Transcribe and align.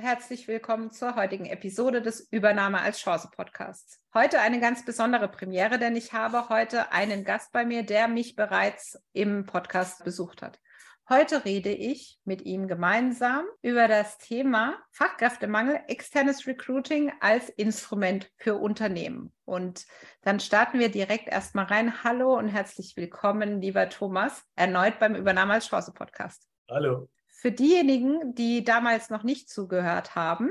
Herzlich 0.00 0.46
willkommen 0.46 0.92
zur 0.92 1.16
heutigen 1.16 1.46
Episode 1.46 2.00
des 2.00 2.20
Übernahme 2.30 2.80
als 2.80 3.00
Chance 3.00 3.30
Podcasts. 3.34 4.00
Heute 4.14 4.38
eine 4.38 4.60
ganz 4.60 4.84
besondere 4.84 5.26
Premiere, 5.26 5.80
denn 5.80 5.96
ich 5.96 6.12
habe 6.12 6.48
heute 6.50 6.92
einen 6.92 7.24
Gast 7.24 7.50
bei 7.50 7.64
mir, 7.64 7.82
der 7.82 8.06
mich 8.06 8.36
bereits 8.36 8.96
im 9.12 9.44
Podcast 9.44 10.04
besucht 10.04 10.40
hat. 10.40 10.60
Heute 11.08 11.44
rede 11.44 11.70
ich 11.70 12.20
mit 12.24 12.42
ihm 12.42 12.68
gemeinsam 12.68 13.44
über 13.60 13.88
das 13.88 14.18
Thema 14.18 14.78
Fachkräftemangel, 14.92 15.80
externes 15.88 16.46
Recruiting 16.46 17.10
als 17.18 17.48
Instrument 17.48 18.30
für 18.36 18.54
Unternehmen. 18.54 19.32
Und 19.46 19.84
dann 20.22 20.38
starten 20.38 20.78
wir 20.78 20.90
direkt 20.90 21.26
erstmal 21.26 21.64
rein. 21.64 22.04
Hallo 22.04 22.38
und 22.38 22.46
herzlich 22.46 22.96
willkommen, 22.96 23.60
lieber 23.60 23.88
Thomas, 23.88 24.44
erneut 24.54 25.00
beim 25.00 25.16
Übernahme 25.16 25.54
als 25.54 25.66
Chance 25.66 25.92
Podcast. 25.92 26.46
Hallo. 26.70 27.08
Für 27.40 27.52
diejenigen, 27.52 28.34
die 28.34 28.64
damals 28.64 29.10
noch 29.10 29.22
nicht 29.22 29.48
zugehört 29.48 30.16
haben, 30.16 30.50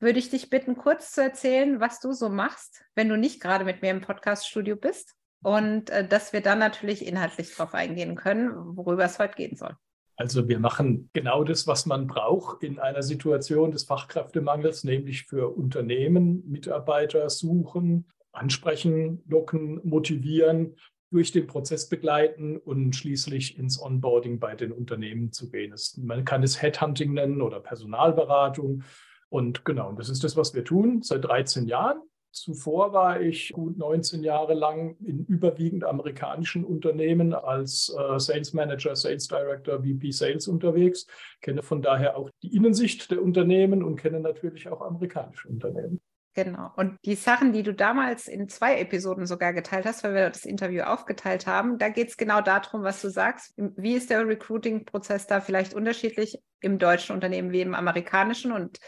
würde 0.00 0.18
ich 0.18 0.28
dich 0.28 0.50
bitten, 0.50 0.76
kurz 0.76 1.12
zu 1.12 1.22
erzählen, 1.22 1.80
was 1.80 1.98
du 1.98 2.12
so 2.12 2.28
machst, 2.28 2.84
wenn 2.94 3.08
du 3.08 3.16
nicht 3.16 3.40
gerade 3.40 3.64
mit 3.64 3.80
mir 3.80 3.90
im 3.90 4.02
Podcaststudio 4.02 4.76
bist. 4.76 5.14
Und 5.42 5.88
äh, 5.88 6.06
dass 6.06 6.34
wir 6.34 6.42
dann 6.42 6.58
natürlich 6.58 7.06
inhaltlich 7.06 7.56
darauf 7.56 7.72
eingehen 7.72 8.16
können, 8.16 8.52
worüber 8.76 9.04
es 9.04 9.18
heute 9.18 9.34
gehen 9.34 9.56
soll. 9.56 9.74
Also 10.16 10.46
wir 10.46 10.58
machen 10.58 11.08
genau 11.14 11.42
das, 11.42 11.66
was 11.66 11.86
man 11.86 12.06
braucht 12.06 12.62
in 12.64 12.78
einer 12.78 13.02
Situation 13.02 13.70
des 13.70 13.84
Fachkräftemangels, 13.84 14.84
nämlich 14.84 15.24
für 15.24 15.48
Unternehmen, 15.48 16.46
Mitarbeiter 16.46 17.30
suchen, 17.30 18.10
ansprechen, 18.32 19.24
locken, 19.26 19.80
motivieren 19.84 20.76
durch 21.10 21.32
den 21.32 21.46
Prozess 21.46 21.88
begleiten 21.88 22.56
und 22.56 22.94
schließlich 22.94 23.58
ins 23.58 23.80
Onboarding 23.82 24.38
bei 24.38 24.54
den 24.54 24.72
Unternehmen 24.72 25.32
zu 25.32 25.50
gehen. 25.50 25.74
man 25.98 26.24
kann 26.24 26.42
es 26.42 26.62
Headhunting 26.62 27.12
nennen 27.12 27.42
oder 27.42 27.60
Personalberatung. 27.60 28.84
Und 29.28 29.64
genau, 29.64 29.92
das 29.92 30.08
ist 30.08 30.24
das, 30.24 30.36
was 30.36 30.54
wir 30.54 30.64
tun 30.64 31.02
seit 31.02 31.24
13 31.24 31.66
Jahren. 31.66 32.00
Zuvor 32.32 32.92
war 32.92 33.20
ich 33.20 33.50
gut 33.52 33.76
19 33.76 34.22
Jahre 34.22 34.54
lang 34.54 34.96
in 35.00 35.24
überwiegend 35.24 35.82
amerikanischen 35.82 36.64
Unternehmen 36.64 37.34
als 37.34 37.92
äh, 37.98 38.20
Sales 38.20 38.52
Manager, 38.52 38.94
Sales 38.94 39.26
Director, 39.26 39.82
VP 39.82 40.12
Sales 40.12 40.46
unterwegs, 40.46 41.08
kenne 41.40 41.62
von 41.62 41.82
daher 41.82 42.16
auch 42.16 42.30
die 42.42 42.54
Innensicht 42.54 43.10
der 43.10 43.20
Unternehmen 43.20 43.82
und 43.82 43.96
kenne 43.96 44.20
natürlich 44.20 44.68
auch 44.68 44.80
amerikanische 44.80 45.48
Unternehmen. 45.48 46.00
Genau. 46.44 46.70
Und 46.76 46.98
die 47.04 47.16
Sachen, 47.16 47.52
die 47.52 47.62
du 47.62 47.74
damals 47.74 48.26
in 48.26 48.48
zwei 48.48 48.78
Episoden 48.78 49.26
sogar 49.26 49.52
geteilt 49.52 49.84
hast, 49.84 50.02
weil 50.04 50.14
wir 50.14 50.30
das 50.30 50.46
Interview 50.46 50.82
aufgeteilt 50.82 51.46
haben, 51.46 51.76
da 51.76 51.90
geht 51.90 52.08
es 52.08 52.16
genau 52.16 52.40
darum, 52.40 52.82
was 52.82 53.02
du 53.02 53.10
sagst. 53.10 53.52
Wie 53.56 53.94
ist 53.94 54.08
der 54.08 54.26
Recruiting-Prozess 54.26 55.26
da 55.26 55.40
vielleicht 55.40 55.74
unterschiedlich 55.74 56.38
im 56.60 56.78
deutschen 56.78 57.14
Unternehmen 57.14 57.52
wie 57.52 57.60
im 57.60 57.74
amerikanischen? 57.74 58.52
Und 58.52 58.78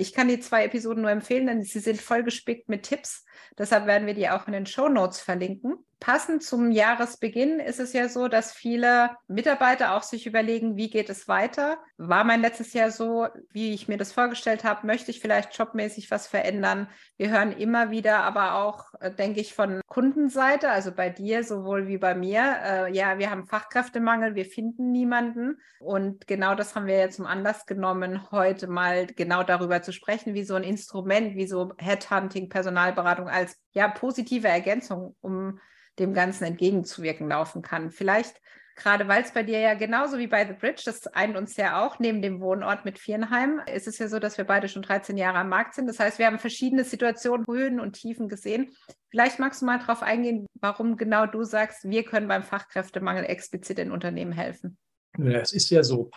ich 0.00 0.12
kann 0.14 0.28
die 0.28 0.40
zwei 0.40 0.64
Episoden 0.64 1.02
nur 1.02 1.10
empfehlen, 1.10 1.46
denn 1.46 1.62
sie 1.62 1.80
sind 1.80 2.00
voll 2.00 2.22
gespickt 2.22 2.68
mit 2.68 2.84
Tipps. 2.84 3.24
Deshalb 3.58 3.86
werden 3.86 4.06
wir 4.06 4.14
die 4.14 4.28
auch 4.30 4.46
in 4.46 4.52
den 4.52 4.66
Show 4.66 4.88
Notes 4.88 5.20
verlinken 5.20 5.84
passend 6.00 6.42
zum 6.42 6.72
Jahresbeginn 6.72 7.60
ist 7.60 7.78
es 7.78 7.92
ja 7.92 8.08
so, 8.08 8.26
dass 8.26 8.52
viele 8.52 9.10
Mitarbeiter 9.28 9.94
auch 9.94 10.02
sich 10.02 10.26
überlegen, 10.26 10.76
wie 10.76 10.88
geht 10.88 11.10
es 11.10 11.28
weiter? 11.28 11.78
War 11.98 12.24
mein 12.24 12.40
letztes 12.40 12.72
Jahr 12.72 12.90
so, 12.90 13.28
wie 13.52 13.74
ich 13.74 13.86
mir 13.86 13.98
das 13.98 14.12
vorgestellt 14.12 14.64
habe? 14.64 14.86
Möchte 14.86 15.10
ich 15.10 15.20
vielleicht 15.20 15.56
jobmäßig 15.56 16.10
was 16.10 16.26
verändern? 16.26 16.88
Wir 17.18 17.30
hören 17.30 17.52
immer 17.52 17.90
wieder, 17.90 18.20
aber 18.20 18.54
auch, 18.54 18.94
äh, 19.00 19.10
denke 19.10 19.40
ich, 19.40 19.54
von 19.54 19.82
Kundenseite, 19.86 20.70
also 20.70 20.90
bei 20.90 21.10
dir 21.10 21.44
sowohl 21.44 21.86
wie 21.86 21.98
bei 21.98 22.14
mir, 22.14 22.56
äh, 22.64 22.92
ja, 22.92 23.18
wir 23.18 23.30
haben 23.30 23.46
Fachkräftemangel, 23.46 24.34
wir 24.34 24.46
finden 24.46 24.90
niemanden. 24.92 25.60
Und 25.80 26.26
genau 26.26 26.54
das 26.54 26.74
haben 26.74 26.86
wir 26.86 26.96
ja 26.96 27.10
zum 27.10 27.26
Anlass 27.26 27.66
genommen, 27.66 28.30
heute 28.30 28.68
mal 28.68 29.06
genau 29.06 29.42
darüber 29.42 29.82
zu 29.82 29.89
sprechen, 29.92 30.34
wie 30.34 30.44
so 30.44 30.54
ein 30.54 30.64
Instrument, 30.64 31.36
wie 31.36 31.46
so 31.46 31.72
Headhunting, 31.78 32.48
Personalberatung 32.48 33.28
als 33.28 33.56
ja 33.72 33.88
positive 33.88 34.48
Ergänzung, 34.48 35.16
um 35.20 35.58
dem 35.98 36.14
Ganzen 36.14 36.44
entgegenzuwirken 36.44 37.28
laufen 37.28 37.62
kann. 37.62 37.90
Vielleicht 37.90 38.40
gerade 38.80 39.08
weil 39.08 39.22
es 39.22 39.32
bei 39.32 39.42
dir 39.42 39.60
ja 39.60 39.74
genauso 39.74 40.18
wie 40.18 40.26
bei 40.26 40.46
The 40.46 40.54
Bridge, 40.54 40.82
das 40.84 41.06
eint 41.08 41.36
uns 41.36 41.56
ja 41.56 41.84
auch 41.84 41.98
neben 41.98 42.22
dem 42.22 42.40
Wohnort 42.40 42.84
mit 42.84 42.98
Vierenheim, 42.98 43.60
ist 43.72 43.86
es 43.86 43.98
ja 43.98 44.08
so, 44.08 44.18
dass 44.18 44.38
wir 44.38 44.44
beide 44.44 44.68
schon 44.68 44.82
13 44.82 45.16
Jahre 45.16 45.38
am 45.38 45.48
Markt 45.48 45.74
sind. 45.74 45.86
Das 45.86 46.00
heißt, 46.00 46.18
wir 46.18 46.26
haben 46.26 46.38
verschiedene 46.38 46.84
Situationen, 46.84 47.46
Höhen 47.48 47.80
und 47.80 47.92
Tiefen 47.92 48.28
gesehen. 48.28 48.74
Vielleicht 49.10 49.38
magst 49.38 49.62
du 49.62 49.66
mal 49.66 49.78
darauf 49.78 50.02
eingehen, 50.02 50.46
warum 50.54 50.96
genau 50.96 51.26
du 51.26 51.44
sagst, 51.44 51.88
wir 51.88 52.04
können 52.04 52.28
beim 52.28 52.42
Fachkräftemangel 52.42 53.24
explizit 53.24 53.78
in 53.78 53.92
Unternehmen 53.92 54.32
helfen. 54.32 54.78
Ja, 55.18 55.40
es 55.40 55.52
ist 55.52 55.70
ja 55.70 55.82
so, 55.82 56.10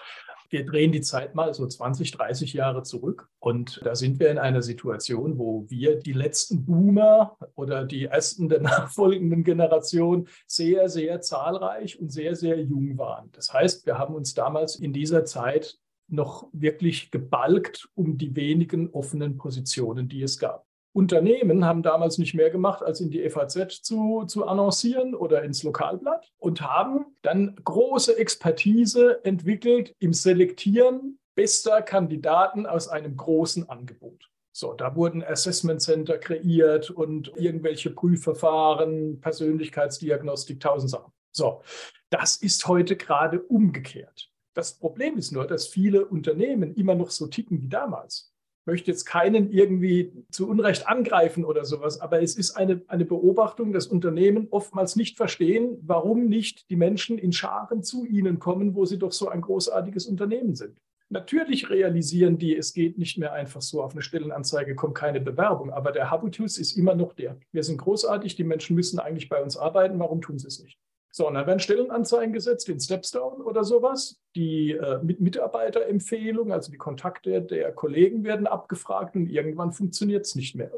wir 0.54 0.66
drehen 0.66 0.92
die 0.92 1.02
Zeit 1.02 1.36
mal 1.36 1.54
so 1.54 1.68
20, 1.68 2.12
30 2.12 2.54
Jahre 2.54 2.84
zurück 2.84 3.28
und 3.40 3.82
da 3.84 3.96
sind 3.96 4.20
wir 4.20 4.30
in 4.30 4.38
einer 4.38 4.62
Situation, 4.62 5.38
wo 5.40 5.66
wir 5.68 5.98
die 5.98 6.14
letzten 6.14 6.64
Boomer 6.64 7.36
oder 7.56 7.84
die 7.84 8.06
ersten 8.06 8.48
der 8.48 8.62
nachfolgenden 8.62 9.44
Generation 9.44 10.28
sehr, 10.48 10.88
sehr 10.88 11.20
zahlreich 11.22 12.00
und 12.00 12.12
sehr, 12.12 12.36
sehr 12.36 12.62
jung 12.62 12.98
waren. 12.98 13.30
Das 13.34 13.52
heißt, 13.52 13.86
wir 13.88 13.98
haben 13.98 14.14
uns 14.14 14.36
damals 14.36 14.76
in 14.76 14.94
dieser 14.94 15.26
Zeit 15.26 15.80
noch 16.08 16.48
wirklich 16.54 17.10
gebalgt 17.10 17.90
um 17.96 18.18
die 18.18 18.36
wenigen 18.36 18.90
offenen 18.92 19.38
Positionen, 19.38 20.08
die 20.08 20.22
es 20.22 20.38
gab. 20.38 20.68
Unternehmen 20.94 21.66
haben 21.66 21.82
damals 21.82 22.20
nicht 22.20 22.36
mehr 22.36 22.52
gemacht, 22.52 22.84
als 22.84 23.02
in 23.02 23.10
die 23.10 23.28
FAZ 23.30 23.82
zu, 23.82 24.26
zu 24.26 24.46
annoncieren 24.46 25.16
oder 25.16 25.44
ins 25.44 25.64
Lokalblatt 25.64 26.32
und 26.38 26.62
haben 26.62 27.06
dann 27.24 27.56
große 27.64 28.18
Expertise 28.18 29.24
entwickelt 29.26 29.94
im 30.00 30.14
Selektieren 30.14 31.20
bester 31.36 31.82
Kandidaten 31.82 32.68
aus 32.68 32.88
einem 32.88 33.18
großen 33.18 33.68
Angebot. 33.70 34.30
So, 34.56 34.74
da 34.74 34.96
wurden 34.96 35.24
Assessment 35.24 35.82
Center 35.82 36.20
kreiert 36.20 36.92
und 36.92 37.32
irgendwelche 37.38 37.90
Prüfverfahren, 37.90 39.20
Persönlichkeitsdiagnostik, 39.20 40.60
tausend 40.60 40.92
Sachen. 40.92 41.12
So, 41.32 41.64
das 42.12 42.38
ist 42.38 42.68
heute 42.68 42.96
gerade 42.96 43.42
umgekehrt. 43.42 44.30
Das 44.54 44.78
Problem 44.78 45.18
ist 45.18 45.32
nur, 45.32 45.48
dass 45.48 45.68
viele 45.68 46.06
Unternehmen 46.06 46.76
immer 46.76 46.94
noch 46.94 47.10
so 47.10 47.26
ticken 47.26 47.64
wie 47.64 47.68
damals 47.68 48.33
möchte 48.66 48.92
jetzt 48.92 49.06
keinen 49.06 49.52
irgendwie 49.52 50.12
zu 50.30 50.48
Unrecht 50.48 50.88
angreifen 50.88 51.46
oder 51.46 51.66
sowas, 51.66 52.00
aber 52.00 52.22
es 52.22 52.36
ist 52.36 52.52
eine, 52.52 52.82
eine 52.88 53.06
Beobachtung, 53.06 53.74
dass 53.74 53.88
Unternehmen 53.88 54.48
oftmals 54.52 54.96
nicht 54.96 55.18
verstehen, 55.18 55.78
warum 55.82 56.28
nicht 56.28 56.70
die 56.70 56.76
Menschen 56.76 57.18
in 57.18 57.34
Scharen 57.34 57.84
zu 57.84 58.06
ihnen 58.06 58.40
kommen, 58.40 58.76
wo 58.76 58.86
sie 58.86 58.98
doch 59.00 59.12
so 59.12 59.30
ein 59.30 59.42
großartiges 59.42 60.08
Unternehmen 60.08 60.56
sind. 60.56 60.78
Natürlich 61.10 61.70
realisieren 61.70 62.38
die, 62.38 62.56
es 62.56 62.74
geht 62.74 62.98
nicht 62.98 63.18
mehr 63.18 63.34
einfach 63.34 63.62
so, 63.62 63.84
auf 63.84 63.92
eine 63.92 64.02
Stellenanzeige 64.02 64.74
kommt 64.74 64.96
keine 64.96 65.22
Bewerbung, 65.22 65.72
aber 65.72 65.92
der 65.92 66.10
Habitus 66.10 66.58
ist 66.58 66.76
immer 66.76 66.96
noch 66.96 67.14
der. 67.14 67.38
Wir 67.52 67.64
sind 67.64 67.78
großartig, 67.78 68.36
die 68.36 68.44
Menschen 68.44 68.76
müssen 68.76 69.00
eigentlich 69.00 69.30
bei 69.30 69.44
uns 69.44 69.56
arbeiten, 69.56 70.00
warum 70.00 70.22
tun 70.22 70.40
sie 70.40 70.48
es 70.48 70.64
nicht? 70.64 70.80
So, 71.16 71.28
und 71.28 71.36
dann 71.36 71.46
werden 71.46 71.60
Stellenanzeigen 71.60 72.34
gesetzt 72.34 72.68
in 72.70 72.80
Stepstone 72.80 73.44
oder 73.44 73.64
sowas. 73.64 74.20
Die 74.36 74.72
äh, 74.72 74.98
mit 75.04 75.22
Mitarbeiterempfehlungen, 75.22 76.52
also 76.52 76.72
die 76.72 76.80
Kontakte 76.80 77.40
der 77.40 77.72
Kollegen 77.72 78.24
werden 78.24 78.48
abgefragt 78.48 79.16
und 79.16 79.30
irgendwann 79.30 79.74
funktioniert 79.74 80.26
es 80.26 80.34
nicht 80.34 80.56
mehr. 80.56 80.72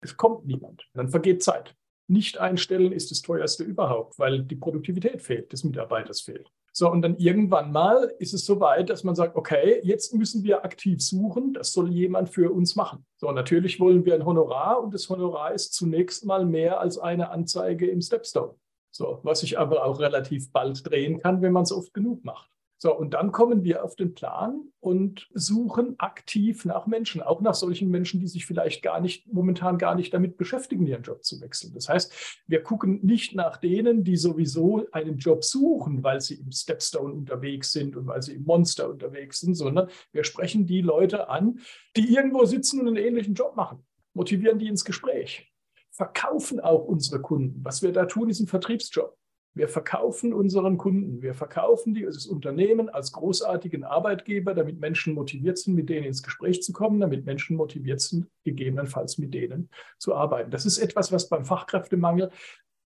Es 0.00 0.16
kommt 0.16 0.44
niemand. 0.44 0.88
Dann 0.94 1.08
vergeht 1.08 1.44
Zeit. 1.44 1.76
Nicht 2.08 2.38
einstellen 2.38 2.90
ist 2.90 3.12
das 3.12 3.22
teuerste 3.22 3.62
überhaupt, 3.62 4.18
weil 4.18 4.42
die 4.42 4.56
Produktivität 4.56 5.22
fehlt, 5.22 5.52
des 5.52 5.62
Mitarbeiters 5.62 6.20
fehlt. 6.20 6.50
So, 6.72 6.90
und 6.90 7.02
dann 7.02 7.16
irgendwann 7.16 7.70
mal 7.70 8.12
ist 8.18 8.34
es 8.34 8.44
so 8.44 8.58
weit, 8.58 8.90
dass 8.90 9.04
man 9.04 9.14
sagt, 9.14 9.36
okay, 9.36 9.80
jetzt 9.84 10.12
müssen 10.14 10.42
wir 10.42 10.64
aktiv 10.64 11.00
suchen, 11.00 11.54
das 11.54 11.72
soll 11.72 11.92
jemand 11.92 12.28
für 12.28 12.52
uns 12.52 12.74
machen. 12.74 13.06
So, 13.18 13.30
natürlich 13.30 13.78
wollen 13.78 14.04
wir 14.04 14.14
ein 14.16 14.26
Honorar 14.26 14.82
und 14.82 14.92
das 14.92 15.08
Honorar 15.08 15.54
ist 15.54 15.74
zunächst 15.74 16.26
mal 16.26 16.44
mehr 16.44 16.80
als 16.80 16.98
eine 16.98 17.30
Anzeige 17.30 17.86
im 17.86 18.00
Stepstone. 18.00 18.56
So, 18.96 19.20
was 19.24 19.40
sich 19.40 19.58
aber 19.58 19.84
auch 19.84 20.00
relativ 20.00 20.50
bald 20.52 20.88
drehen 20.88 21.20
kann, 21.20 21.42
wenn 21.42 21.52
man 21.52 21.64
es 21.64 21.72
oft 21.72 21.92
genug 21.92 22.24
macht. 22.24 22.50
So, 22.78 22.96
und 22.96 23.12
dann 23.12 23.30
kommen 23.30 23.62
wir 23.62 23.84
auf 23.84 23.94
den 23.94 24.14
Plan 24.14 24.70
und 24.80 25.28
suchen 25.34 25.98
aktiv 25.98 26.64
nach 26.64 26.86
Menschen, 26.86 27.20
auch 27.20 27.42
nach 27.42 27.54
solchen 27.54 27.90
Menschen, 27.90 28.20
die 28.20 28.26
sich 28.26 28.46
vielleicht 28.46 28.82
gar 28.82 29.00
nicht, 29.00 29.30
momentan 29.30 29.76
gar 29.76 29.94
nicht 29.96 30.14
damit 30.14 30.38
beschäftigen, 30.38 30.86
ihren 30.86 31.02
Job 31.02 31.24
zu 31.24 31.42
wechseln. 31.42 31.74
Das 31.74 31.90
heißt, 31.90 32.40
wir 32.46 32.62
gucken 32.62 33.00
nicht 33.02 33.34
nach 33.34 33.58
denen, 33.58 34.02
die 34.02 34.16
sowieso 34.16 34.86
einen 34.92 35.18
Job 35.18 35.44
suchen, 35.44 36.02
weil 36.02 36.22
sie 36.22 36.36
im 36.36 36.50
Stepstone 36.50 37.12
unterwegs 37.12 37.72
sind 37.72 37.96
und 37.96 38.06
weil 38.06 38.22
sie 38.22 38.34
im 38.34 38.44
Monster 38.44 38.88
unterwegs 38.88 39.40
sind, 39.40 39.56
sondern 39.56 39.90
wir 40.12 40.24
sprechen 40.24 40.66
die 40.66 40.80
Leute 40.80 41.28
an, 41.28 41.60
die 41.96 42.14
irgendwo 42.14 42.46
sitzen 42.46 42.80
und 42.80 42.88
einen 42.88 42.96
ähnlichen 42.96 43.34
Job 43.34 43.56
machen, 43.56 43.84
motivieren 44.14 44.58
die 44.58 44.68
ins 44.68 44.86
Gespräch 44.86 45.52
verkaufen 45.96 46.60
auch 46.60 46.84
unsere 46.84 47.20
Kunden. 47.20 47.64
Was 47.64 47.82
wir 47.82 47.92
da 47.92 48.04
tun, 48.04 48.28
ist 48.28 48.40
ein 48.40 48.46
Vertriebsjob. 48.46 49.16
Wir 49.54 49.68
verkaufen 49.68 50.34
unseren 50.34 50.76
Kunden, 50.76 51.22
wir 51.22 51.32
verkaufen 51.32 51.94
die, 51.94 52.02
das 52.02 52.26
Unternehmen 52.26 52.90
als 52.90 53.12
großartigen 53.12 53.84
Arbeitgeber, 53.84 54.52
damit 54.52 54.78
Menschen 54.78 55.14
motiviert 55.14 55.56
sind, 55.56 55.74
mit 55.74 55.88
denen 55.88 56.04
ins 56.04 56.22
Gespräch 56.22 56.62
zu 56.62 56.74
kommen, 56.74 57.00
damit 57.00 57.24
Menschen 57.24 57.56
motiviert 57.56 58.02
sind, 58.02 58.28
gegebenenfalls 58.44 59.16
mit 59.16 59.32
denen 59.32 59.70
zu 59.98 60.14
arbeiten. 60.14 60.50
Das 60.50 60.66
ist 60.66 60.76
etwas, 60.76 61.10
was 61.10 61.30
beim 61.30 61.46
Fachkräftemangel 61.46 62.30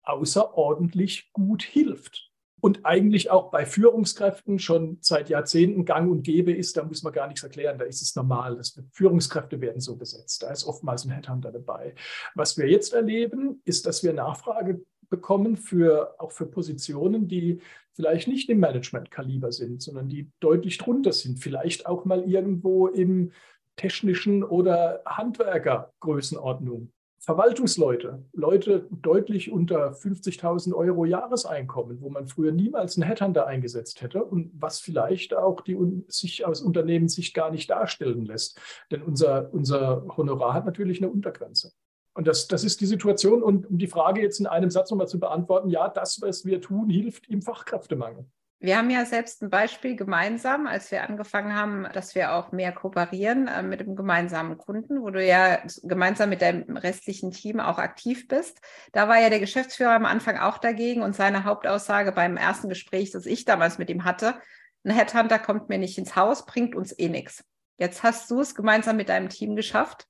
außerordentlich 0.04 1.30
gut 1.34 1.62
hilft 1.62 2.33
und 2.64 2.86
eigentlich 2.86 3.30
auch 3.30 3.50
bei 3.50 3.66
Führungskräften 3.66 4.58
schon 4.58 4.96
seit 5.02 5.28
Jahrzehnten 5.28 5.84
gang 5.84 6.10
und 6.10 6.22
gäbe 6.22 6.50
ist, 6.50 6.78
da 6.78 6.82
muss 6.82 7.02
man 7.02 7.12
gar 7.12 7.26
nichts 7.26 7.42
erklären, 7.42 7.76
da 7.76 7.84
ist 7.84 8.00
es 8.00 8.16
normal. 8.16 8.56
Das, 8.56 8.80
Führungskräfte 8.90 9.60
werden 9.60 9.82
so 9.82 9.96
besetzt, 9.96 10.42
da 10.42 10.50
ist 10.50 10.64
oftmals 10.64 11.04
ein 11.04 11.10
Headhunter 11.10 11.52
dabei. 11.52 11.94
Was 12.34 12.56
wir 12.56 12.66
jetzt 12.66 12.94
erleben, 12.94 13.60
ist, 13.66 13.84
dass 13.84 14.02
wir 14.02 14.14
Nachfrage 14.14 14.80
bekommen 15.10 15.58
für 15.58 16.18
auch 16.18 16.32
für 16.32 16.46
Positionen, 16.46 17.28
die 17.28 17.60
vielleicht 17.92 18.28
nicht 18.28 18.48
im 18.48 18.60
Management-Kaliber 18.60 19.52
sind, 19.52 19.82
sondern 19.82 20.08
die 20.08 20.30
deutlich 20.40 20.78
drunter 20.78 21.12
sind, 21.12 21.40
vielleicht 21.40 21.84
auch 21.84 22.06
mal 22.06 22.24
irgendwo 22.24 22.86
im 22.86 23.32
technischen 23.76 24.42
oder 24.42 25.02
Handwerker-Größenordnung. 25.04 26.93
Verwaltungsleute, 27.24 28.22
Leute 28.34 28.86
deutlich 28.90 29.50
unter 29.50 29.92
50.000 29.92 30.74
Euro 30.74 31.06
Jahreseinkommen, 31.06 32.02
wo 32.02 32.10
man 32.10 32.26
früher 32.26 32.52
niemals 32.52 32.96
einen 32.96 33.08
Headhunter 33.08 33.46
eingesetzt 33.46 34.02
hätte 34.02 34.22
und 34.22 34.50
was 34.54 34.80
vielleicht 34.80 35.34
auch 35.34 35.62
die 35.62 35.78
sich 36.08 36.44
aus 36.44 36.60
Unternehmenssicht 36.60 37.34
gar 37.34 37.50
nicht 37.50 37.70
darstellen 37.70 38.26
lässt. 38.26 38.60
Denn 38.90 39.02
unser, 39.02 39.48
unser 39.54 40.04
Honorar 40.16 40.52
hat 40.52 40.66
natürlich 40.66 40.98
eine 40.98 41.10
Untergrenze. 41.10 41.72
Und 42.12 42.26
das, 42.28 42.46
das 42.46 42.62
ist 42.62 42.82
die 42.82 42.86
Situation. 42.86 43.42
Und 43.42 43.70
um 43.70 43.78
die 43.78 43.86
Frage 43.86 44.20
jetzt 44.20 44.38
in 44.38 44.46
einem 44.46 44.70
Satz 44.70 44.90
nochmal 44.90 45.08
zu 45.08 45.18
beantworten, 45.18 45.70
ja, 45.70 45.88
das, 45.88 46.20
was 46.20 46.44
wir 46.44 46.60
tun, 46.60 46.90
hilft 46.90 47.26
im 47.28 47.40
Fachkräftemangel. 47.40 48.26
Wir 48.64 48.78
haben 48.78 48.88
ja 48.88 49.04
selbst 49.04 49.42
ein 49.42 49.50
Beispiel 49.50 49.94
gemeinsam, 49.94 50.66
als 50.66 50.90
wir 50.90 51.06
angefangen 51.06 51.54
haben, 51.54 51.86
dass 51.92 52.14
wir 52.14 52.32
auch 52.32 52.50
mehr 52.50 52.72
kooperieren 52.72 53.46
äh, 53.46 53.62
mit 53.62 53.80
dem 53.80 53.94
gemeinsamen 53.94 54.56
Kunden, 54.56 55.02
wo 55.02 55.10
du 55.10 55.22
ja 55.22 55.58
gemeinsam 55.82 56.30
mit 56.30 56.40
deinem 56.40 56.74
restlichen 56.78 57.30
Team 57.30 57.60
auch 57.60 57.76
aktiv 57.76 58.26
bist. 58.26 58.62
Da 58.92 59.06
war 59.06 59.20
ja 59.20 59.28
der 59.28 59.40
Geschäftsführer 59.40 59.90
am 59.90 60.06
Anfang 60.06 60.38
auch 60.38 60.56
dagegen 60.56 61.02
und 61.02 61.14
seine 61.14 61.44
Hauptaussage 61.44 62.10
beim 62.12 62.38
ersten 62.38 62.70
Gespräch, 62.70 63.10
das 63.10 63.26
ich 63.26 63.44
damals 63.44 63.76
mit 63.76 63.90
ihm 63.90 64.04
hatte, 64.04 64.34
ein 64.82 64.92
Headhunter 64.92 65.38
kommt 65.38 65.68
mir 65.68 65.76
nicht 65.76 65.98
ins 65.98 66.16
Haus, 66.16 66.46
bringt 66.46 66.74
uns 66.74 66.98
eh 66.98 67.10
nichts. 67.10 67.44
Jetzt 67.76 68.02
hast 68.02 68.30
du 68.30 68.40
es 68.40 68.54
gemeinsam 68.54 68.96
mit 68.96 69.10
deinem 69.10 69.28
Team 69.28 69.56
geschafft, 69.56 70.06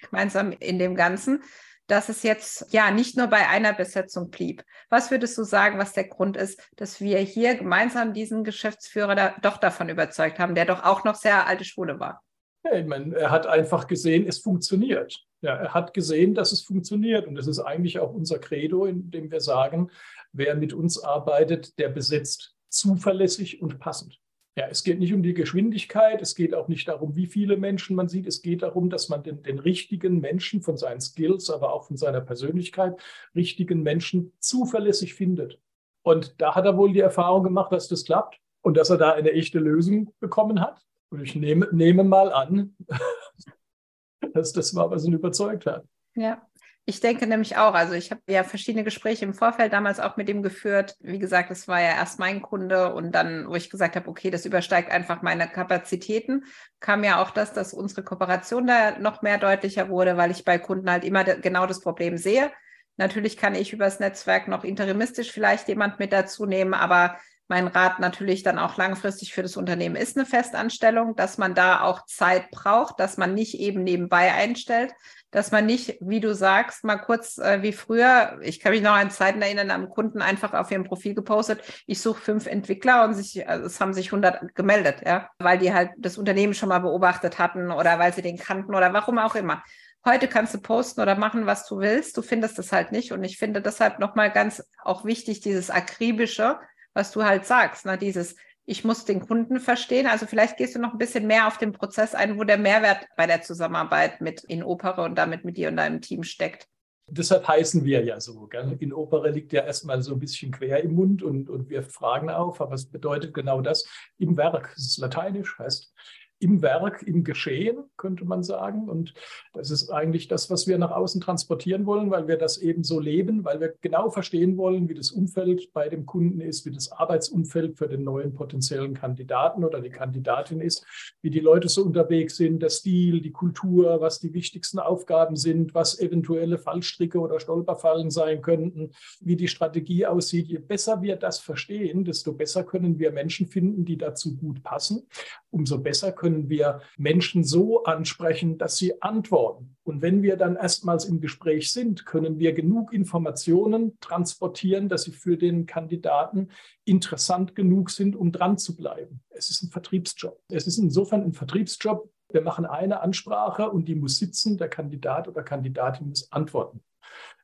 gemeinsam 0.00 0.52
in 0.52 0.78
dem 0.78 0.94
Ganzen, 0.94 1.42
dass 1.90 2.08
es 2.08 2.22
jetzt 2.22 2.72
ja 2.72 2.90
nicht 2.90 3.16
nur 3.16 3.26
bei 3.26 3.48
einer 3.48 3.72
Besetzung 3.72 4.30
blieb. 4.30 4.64
Was 4.88 5.10
würdest 5.10 5.36
du 5.36 5.42
sagen, 5.42 5.78
was 5.78 5.92
der 5.92 6.08
Grund 6.08 6.36
ist, 6.36 6.60
dass 6.76 7.00
wir 7.00 7.18
hier 7.18 7.56
gemeinsam 7.56 8.14
diesen 8.14 8.44
Geschäftsführer 8.44 9.14
da 9.14 9.34
doch 9.42 9.56
davon 9.56 9.88
überzeugt 9.88 10.38
haben, 10.38 10.54
der 10.54 10.66
doch 10.66 10.84
auch 10.84 11.04
noch 11.04 11.16
sehr 11.16 11.46
alte 11.46 11.64
Schule 11.64 11.98
war? 11.98 12.22
Ja, 12.64 12.74
ich 12.74 12.86
meine, 12.86 13.16
er 13.16 13.30
hat 13.30 13.46
einfach 13.46 13.86
gesehen, 13.86 14.26
es 14.28 14.38
funktioniert. 14.38 15.18
Ja, 15.40 15.56
er 15.56 15.74
hat 15.74 15.94
gesehen, 15.94 16.34
dass 16.34 16.52
es 16.52 16.62
funktioniert. 16.62 17.26
Und 17.26 17.34
das 17.34 17.46
ist 17.46 17.58
eigentlich 17.58 17.98
auch 17.98 18.12
unser 18.12 18.38
Credo, 18.38 18.84
in 18.84 19.10
dem 19.10 19.30
wir 19.30 19.40
sagen, 19.40 19.90
wer 20.32 20.54
mit 20.54 20.72
uns 20.72 21.02
arbeitet, 21.02 21.78
der 21.78 21.88
besetzt 21.88 22.54
zuverlässig 22.68 23.60
und 23.62 23.80
passend. 23.80 24.19
Ja, 24.56 24.66
es 24.68 24.82
geht 24.82 24.98
nicht 24.98 25.14
um 25.14 25.22
die 25.22 25.34
Geschwindigkeit, 25.34 26.20
es 26.20 26.34
geht 26.34 26.54
auch 26.54 26.66
nicht 26.66 26.88
darum, 26.88 27.14
wie 27.14 27.26
viele 27.26 27.56
Menschen 27.56 27.94
man 27.94 28.08
sieht. 28.08 28.26
Es 28.26 28.42
geht 28.42 28.62
darum, 28.62 28.90
dass 28.90 29.08
man 29.08 29.22
den, 29.22 29.42
den 29.42 29.60
richtigen 29.60 30.20
Menschen 30.20 30.60
von 30.60 30.76
seinen 30.76 31.00
Skills, 31.00 31.50
aber 31.50 31.72
auch 31.72 31.84
von 31.84 31.96
seiner 31.96 32.20
Persönlichkeit, 32.20 33.00
richtigen 33.34 33.82
Menschen 33.82 34.32
zuverlässig 34.40 35.14
findet. 35.14 35.60
Und 36.02 36.40
da 36.40 36.54
hat 36.54 36.64
er 36.64 36.76
wohl 36.76 36.92
die 36.92 37.00
Erfahrung 37.00 37.44
gemacht, 37.44 37.72
dass 37.72 37.88
das 37.88 38.04
klappt 38.04 38.40
und 38.62 38.76
dass 38.76 38.90
er 38.90 38.98
da 38.98 39.12
eine 39.12 39.32
echte 39.32 39.60
Lösung 39.60 40.12
bekommen 40.18 40.60
hat. 40.60 40.84
Und 41.10 41.22
ich 41.22 41.36
nehme, 41.36 41.68
nehme 41.72 42.02
mal 42.02 42.32
an, 42.32 42.76
dass 44.34 44.52
das 44.52 44.74
war, 44.74 44.90
was 44.90 45.04
ihn 45.04 45.12
überzeugt 45.12 45.66
hat. 45.66 45.84
Ja, 46.14 46.42
ich 46.86 47.00
denke 47.00 47.26
nämlich 47.26 47.56
auch, 47.56 47.74
also 47.74 47.92
ich 47.92 48.10
habe 48.10 48.22
ja 48.28 48.42
verschiedene 48.42 48.84
Gespräche 48.84 49.24
im 49.24 49.34
Vorfeld 49.34 49.72
damals 49.72 50.00
auch 50.00 50.16
mit 50.16 50.28
ihm 50.28 50.42
geführt. 50.42 50.96
Wie 51.00 51.18
gesagt, 51.18 51.50
es 51.50 51.68
war 51.68 51.80
ja 51.80 51.90
erst 51.90 52.18
mein 52.18 52.42
Kunde 52.42 52.94
und 52.94 53.12
dann, 53.12 53.48
wo 53.48 53.54
ich 53.54 53.70
gesagt 53.70 53.96
habe, 53.96 54.08
okay, 54.08 54.30
das 54.30 54.46
übersteigt 54.46 54.90
einfach 54.90 55.22
meine 55.22 55.48
Kapazitäten, 55.48 56.44
kam 56.80 57.04
ja 57.04 57.22
auch 57.22 57.30
das, 57.30 57.52
dass 57.52 57.74
unsere 57.74 58.02
Kooperation 58.02 58.66
da 58.66 58.98
noch 58.98 59.22
mehr 59.22 59.38
deutlicher 59.38 59.88
wurde, 59.88 60.16
weil 60.16 60.30
ich 60.30 60.44
bei 60.44 60.58
Kunden 60.58 60.90
halt 60.90 61.04
immer 61.04 61.24
genau 61.24 61.66
das 61.66 61.80
Problem 61.80 62.16
sehe. 62.16 62.50
Natürlich 62.96 63.36
kann 63.36 63.54
ich 63.54 63.72
übers 63.72 64.00
Netzwerk 64.00 64.48
noch 64.48 64.64
interimistisch 64.64 65.30
vielleicht 65.30 65.68
jemand 65.68 65.98
mit 65.98 66.12
dazu 66.12 66.44
nehmen, 66.44 66.74
aber 66.74 67.18
mein 67.50 67.66
Rat 67.66 67.98
natürlich 67.98 68.42
dann 68.42 68.58
auch 68.58 68.76
langfristig 68.76 69.32
für 69.32 69.42
das 69.42 69.56
Unternehmen 69.56 69.96
ist 69.96 70.16
eine 70.16 70.24
Festanstellung, 70.24 71.16
dass 71.16 71.36
man 71.36 71.54
da 71.54 71.80
auch 71.82 72.06
Zeit 72.06 72.50
braucht, 72.52 73.00
dass 73.00 73.16
man 73.16 73.34
nicht 73.34 73.58
eben 73.58 73.82
nebenbei 73.82 74.32
einstellt, 74.32 74.92
dass 75.30 75.52
man 75.52 75.66
nicht, 75.66 75.96
wie 76.00 76.20
du 76.20 76.34
sagst, 76.34 76.84
mal 76.84 76.96
kurz 76.96 77.38
äh, 77.38 77.62
wie 77.62 77.72
früher, 77.72 78.38
ich 78.42 78.60
kann 78.60 78.72
mich 78.72 78.82
noch 78.82 78.92
an 78.92 79.10
Zeiten 79.10 79.42
erinnern, 79.42 79.70
am 79.70 79.88
Kunden 79.88 80.22
einfach 80.22 80.52
auf 80.54 80.70
ihrem 80.70 80.84
Profil 80.84 81.14
gepostet, 81.14 81.62
ich 81.86 82.00
suche 82.00 82.20
fünf 82.20 82.46
Entwickler 82.46 83.04
und 83.04 83.14
sich, 83.14 83.48
also 83.48 83.66
es 83.66 83.80
haben 83.80 83.92
sich 83.92 84.06
100 84.06 84.54
gemeldet, 84.54 85.02
ja, 85.04 85.30
weil 85.38 85.58
die 85.58 85.72
halt 85.72 85.90
das 85.98 86.18
Unternehmen 86.18 86.54
schon 86.54 86.68
mal 86.68 86.80
beobachtet 86.80 87.38
hatten 87.38 87.70
oder 87.70 87.98
weil 87.98 88.12
sie 88.12 88.22
den 88.22 88.38
kannten 88.38 88.74
oder 88.74 88.92
warum 88.92 89.18
auch 89.18 89.34
immer. 89.34 89.62
Heute 90.04 90.28
kannst 90.28 90.54
du 90.54 90.58
posten 90.58 91.02
oder 91.02 91.14
machen, 91.14 91.44
was 91.44 91.66
du 91.66 91.78
willst. 91.78 92.16
Du 92.16 92.22
findest 92.22 92.58
das 92.58 92.72
halt 92.72 92.90
nicht. 92.90 93.12
Und 93.12 93.22
ich 93.22 93.36
finde 93.36 93.60
deshalb 93.60 93.98
nochmal 93.98 94.30
ganz 94.30 94.64
auch 94.82 95.04
wichtig, 95.04 95.40
dieses 95.40 95.68
akribische, 95.68 96.58
was 96.94 97.12
du 97.12 97.24
halt 97.24 97.44
sagst, 97.44 97.84
ne? 97.84 97.98
dieses, 97.98 98.34
ich 98.66 98.84
muss 98.84 99.04
den 99.04 99.20
Kunden 99.20 99.60
verstehen. 99.60 100.06
Also 100.06 100.26
vielleicht 100.26 100.56
gehst 100.56 100.74
du 100.74 100.78
noch 100.78 100.92
ein 100.92 100.98
bisschen 100.98 101.26
mehr 101.26 101.46
auf 101.46 101.58
den 101.58 101.72
Prozess 101.72 102.14
ein, 102.14 102.38
wo 102.38 102.44
der 102.44 102.58
Mehrwert 102.58 103.06
bei 103.16 103.26
der 103.26 103.42
Zusammenarbeit 103.42 104.20
mit 104.20 104.44
in 104.44 104.62
Opera 104.62 105.04
und 105.04 105.16
damit 105.16 105.44
mit 105.44 105.56
dir 105.56 105.68
und 105.68 105.76
deinem 105.76 106.00
Team 106.00 106.22
steckt. 106.22 106.66
Deshalb 107.12 107.48
heißen 107.48 107.84
wir 107.84 108.04
ja 108.04 108.20
so. 108.20 108.46
Gell? 108.46 108.76
In 108.78 108.92
Opera 108.92 109.28
liegt 109.28 109.52
ja 109.52 109.64
erstmal 109.64 110.00
so 110.00 110.14
ein 110.14 110.20
bisschen 110.20 110.52
quer 110.52 110.82
im 110.84 110.94
Mund 110.94 111.24
und, 111.24 111.50
und 111.50 111.68
wir 111.68 111.82
fragen 111.82 112.30
auf, 112.30 112.60
aber 112.60 112.74
es 112.74 112.86
bedeutet 112.86 113.34
genau 113.34 113.60
das 113.60 113.84
im 114.18 114.36
Werk. 114.36 114.72
Es 114.76 114.86
ist 114.86 114.98
lateinisch, 114.98 115.58
heißt 115.58 115.92
im 116.40 116.62
Werk, 116.62 117.02
im 117.02 117.22
Geschehen, 117.22 117.84
könnte 117.96 118.24
man 118.24 118.42
sagen. 118.42 118.88
Und 118.88 119.14
das 119.52 119.70
ist 119.70 119.90
eigentlich 119.90 120.26
das, 120.26 120.50
was 120.50 120.66
wir 120.66 120.78
nach 120.78 120.90
außen 120.90 121.20
transportieren 121.20 121.86
wollen, 121.86 122.10
weil 122.10 122.28
wir 122.28 122.38
das 122.38 122.58
eben 122.58 122.82
so 122.82 122.98
leben, 122.98 123.44
weil 123.44 123.60
wir 123.60 123.74
genau 123.80 124.10
verstehen 124.10 124.56
wollen, 124.56 124.88
wie 124.88 124.94
das 124.94 125.10
Umfeld 125.10 125.72
bei 125.72 125.88
dem 125.88 126.06
Kunden 126.06 126.40
ist, 126.40 126.64
wie 126.64 126.70
das 126.70 126.90
Arbeitsumfeld 126.90 127.76
für 127.76 127.88
den 127.88 128.04
neuen 128.04 128.34
potenziellen 128.34 128.94
Kandidaten 128.94 129.64
oder 129.64 129.80
die 129.80 129.90
Kandidatin 129.90 130.60
ist, 130.60 130.86
wie 131.20 131.30
die 131.30 131.40
Leute 131.40 131.68
so 131.68 131.84
unterwegs 131.84 132.36
sind, 132.36 132.62
der 132.62 132.70
Stil, 132.70 133.20
die 133.20 133.32
Kultur, 133.32 134.00
was 134.00 134.18
die 134.18 134.32
wichtigsten 134.32 134.78
Aufgaben 134.78 135.36
sind, 135.36 135.74
was 135.74 136.00
eventuelle 136.00 136.58
Fallstricke 136.58 137.20
oder 137.20 137.38
Stolperfallen 137.38 138.10
sein 138.10 138.40
könnten, 138.40 138.92
wie 139.20 139.36
die 139.36 139.48
Strategie 139.48 140.06
aussieht. 140.06 140.48
Je 140.48 140.58
besser 140.58 141.02
wir 141.02 141.16
das 141.16 141.38
verstehen, 141.38 142.04
desto 142.04 142.32
besser 142.32 142.64
können 142.64 142.98
wir 142.98 143.12
Menschen 143.12 143.46
finden, 143.46 143.84
die 143.84 143.98
dazu 143.98 144.36
gut 144.36 144.62
passen. 144.62 145.06
Umso 145.50 145.78
besser 145.78 146.12
können 146.12 146.29
können 146.30 146.48
wir 146.48 146.80
Menschen 146.96 147.42
so 147.42 147.82
ansprechen, 147.84 148.56
dass 148.56 148.76
sie 148.76 149.02
antworten. 149.02 149.76
Und 149.82 150.00
wenn 150.00 150.22
wir 150.22 150.36
dann 150.36 150.54
erstmals 150.54 151.04
im 151.04 151.20
Gespräch 151.20 151.72
sind, 151.72 152.06
können 152.06 152.38
wir 152.38 152.52
genug 152.52 152.92
Informationen 152.92 153.98
transportieren, 154.00 154.88
dass 154.88 155.02
sie 155.02 155.10
für 155.10 155.36
den 155.36 155.66
Kandidaten 155.66 156.48
interessant 156.84 157.56
genug 157.56 157.90
sind, 157.90 158.14
um 158.14 158.30
dran 158.30 158.58
zu 158.58 158.76
bleiben. 158.76 159.22
Es 159.30 159.50
ist 159.50 159.62
ein 159.62 159.70
Vertriebsjob. 159.70 160.40
Es 160.48 160.66
ist 160.66 160.78
insofern 160.78 161.24
ein 161.24 161.32
Vertriebsjob. 161.32 162.08
Wir 162.32 162.42
machen 162.42 162.64
eine 162.64 163.00
Ansprache 163.00 163.68
und 163.68 163.88
die 163.88 163.96
muss 163.96 164.18
sitzen, 164.18 164.56
der 164.56 164.68
Kandidat 164.68 165.26
oder 165.26 165.42
Kandidatin 165.42 166.10
muss 166.10 166.30
antworten. 166.30 166.80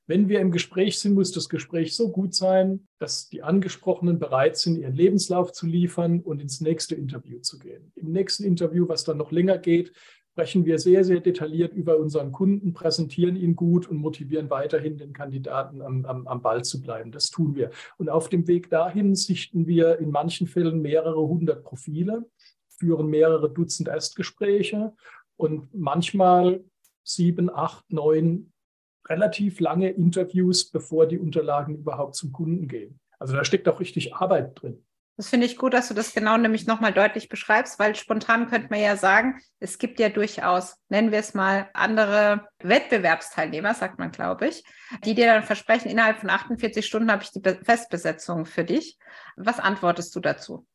Wenn 0.08 0.28
wir 0.28 0.40
im 0.40 0.52
Gespräch 0.52 1.00
sind, 1.00 1.14
muss 1.14 1.32
das 1.32 1.48
Gespräch 1.48 1.96
so 1.96 2.12
gut 2.12 2.34
sein, 2.34 2.86
dass 2.98 3.28
die 3.28 3.42
Angesprochenen 3.42 4.18
bereit 4.20 4.56
sind, 4.56 4.78
ihren 4.78 4.94
Lebenslauf 4.94 5.52
zu 5.52 5.66
liefern 5.66 6.20
und 6.20 6.40
ins 6.40 6.60
nächste 6.60 6.94
Interview 6.94 7.40
zu 7.40 7.58
gehen. 7.58 7.92
Im 7.96 8.12
nächsten 8.12 8.44
Interview, 8.44 8.88
was 8.88 9.02
dann 9.02 9.18
noch 9.18 9.32
länger 9.32 9.58
geht, 9.58 9.92
sprechen 10.30 10.64
wir 10.64 10.78
sehr, 10.78 11.02
sehr 11.02 11.20
detailliert 11.20 11.72
über 11.72 11.96
unseren 11.96 12.30
Kunden, 12.30 12.72
präsentieren 12.72 13.36
ihn 13.36 13.56
gut 13.56 13.88
und 13.88 13.96
motivieren 13.96 14.50
weiterhin 14.50 14.98
den 14.98 15.12
Kandidaten 15.12 15.80
am, 15.80 16.04
am, 16.04 16.28
am 16.28 16.42
Ball 16.42 16.62
zu 16.62 16.82
bleiben. 16.82 17.10
Das 17.10 17.30
tun 17.30 17.56
wir. 17.56 17.70
Und 17.96 18.08
auf 18.08 18.28
dem 18.28 18.46
Weg 18.46 18.70
dahin 18.70 19.14
sichten 19.14 19.66
wir 19.66 19.98
in 19.98 20.10
manchen 20.10 20.46
Fällen 20.46 20.82
mehrere 20.82 21.26
hundert 21.26 21.64
Profile, 21.64 22.26
führen 22.68 23.08
mehrere 23.08 23.50
Dutzend 23.50 23.88
Erstgespräche 23.88 24.92
und 25.36 25.74
manchmal 25.74 26.62
sieben, 27.02 27.50
acht, 27.50 27.90
neun 27.90 28.52
relativ 29.08 29.60
lange 29.60 29.90
Interviews, 29.90 30.70
bevor 30.70 31.06
die 31.06 31.18
Unterlagen 31.18 31.76
überhaupt 31.76 32.16
zum 32.16 32.32
Kunden 32.32 32.68
gehen. 32.68 33.00
Also 33.18 33.34
da 33.34 33.44
steckt 33.44 33.68
auch 33.68 33.80
richtig 33.80 34.14
Arbeit 34.14 34.60
drin. 34.60 34.84
Das 35.18 35.30
finde 35.30 35.46
ich 35.46 35.56
gut, 35.56 35.72
dass 35.72 35.88
du 35.88 35.94
das 35.94 36.12
genau 36.12 36.36
nämlich 36.36 36.66
nochmal 36.66 36.92
deutlich 36.92 37.30
beschreibst, 37.30 37.78
weil 37.78 37.94
spontan 37.94 38.48
könnte 38.48 38.68
man 38.68 38.80
ja 38.80 38.96
sagen, 38.96 39.40
es 39.60 39.78
gibt 39.78 39.98
ja 39.98 40.10
durchaus, 40.10 40.76
nennen 40.90 41.10
wir 41.10 41.20
es 41.20 41.32
mal, 41.32 41.70
andere 41.72 42.46
Wettbewerbsteilnehmer, 42.58 43.72
sagt 43.72 43.98
man, 43.98 44.10
glaube 44.10 44.48
ich, 44.48 44.62
die 45.04 45.14
dir 45.14 45.26
dann 45.26 45.42
versprechen, 45.42 45.90
innerhalb 45.90 46.18
von 46.18 46.28
48 46.28 46.84
Stunden 46.84 47.10
habe 47.10 47.22
ich 47.22 47.30
die 47.30 47.40
Festbesetzung 47.40 48.44
für 48.44 48.64
dich. 48.64 48.98
Was 49.36 49.58
antwortest 49.58 50.14
du 50.14 50.20
dazu? 50.20 50.66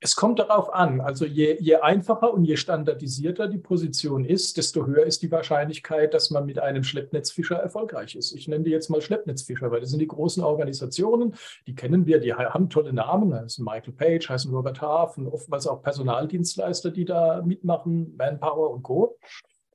Es 0.00 0.14
kommt 0.14 0.38
darauf 0.38 0.72
an. 0.72 1.00
Also 1.00 1.24
je, 1.24 1.56
je, 1.60 1.76
einfacher 1.76 2.32
und 2.32 2.44
je 2.44 2.56
standardisierter 2.56 3.48
die 3.48 3.58
Position 3.58 4.24
ist, 4.24 4.56
desto 4.56 4.86
höher 4.86 5.04
ist 5.04 5.22
die 5.22 5.30
Wahrscheinlichkeit, 5.32 6.14
dass 6.14 6.30
man 6.30 6.46
mit 6.46 6.60
einem 6.60 6.84
Schleppnetzfischer 6.84 7.56
erfolgreich 7.56 8.14
ist. 8.14 8.32
Ich 8.32 8.46
nenne 8.46 8.62
die 8.62 8.70
jetzt 8.70 8.90
mal 8.90 9.00
Schleppnetzfischer, 9.00 9.72
weil 9.72 9.80
das 9.80 9.90
sind 9.90 9.98
die 9.98 10.06
großen 10.06 10.44
Organisationen, 10.44 11.34
die 11.66 11.74
kennen 11.74 12.06
wir, 12.06 12.20
die 12.20 12.32
haben 12.32 12.70
tolle 12.70 12.92
Namen, 12.92 13.34
heißen 13.34 13.64
Michael 13.64 13.92
Page, 13.92 14.28
heißen 14.28 14.54
Robert 14.54 14.80
Half 14.80 15.18
und 15.18 15.26
oftmals 15.26 15.66
auch 15.66 15.82
Personaldienstleister, 15.82 16.92
die 16.92 17.04
da 17.04 17.42
mitmachen, 17.42 18.14
Manpower 18.16 18.70
und 18.70 18.84
Co. 18.84 19.18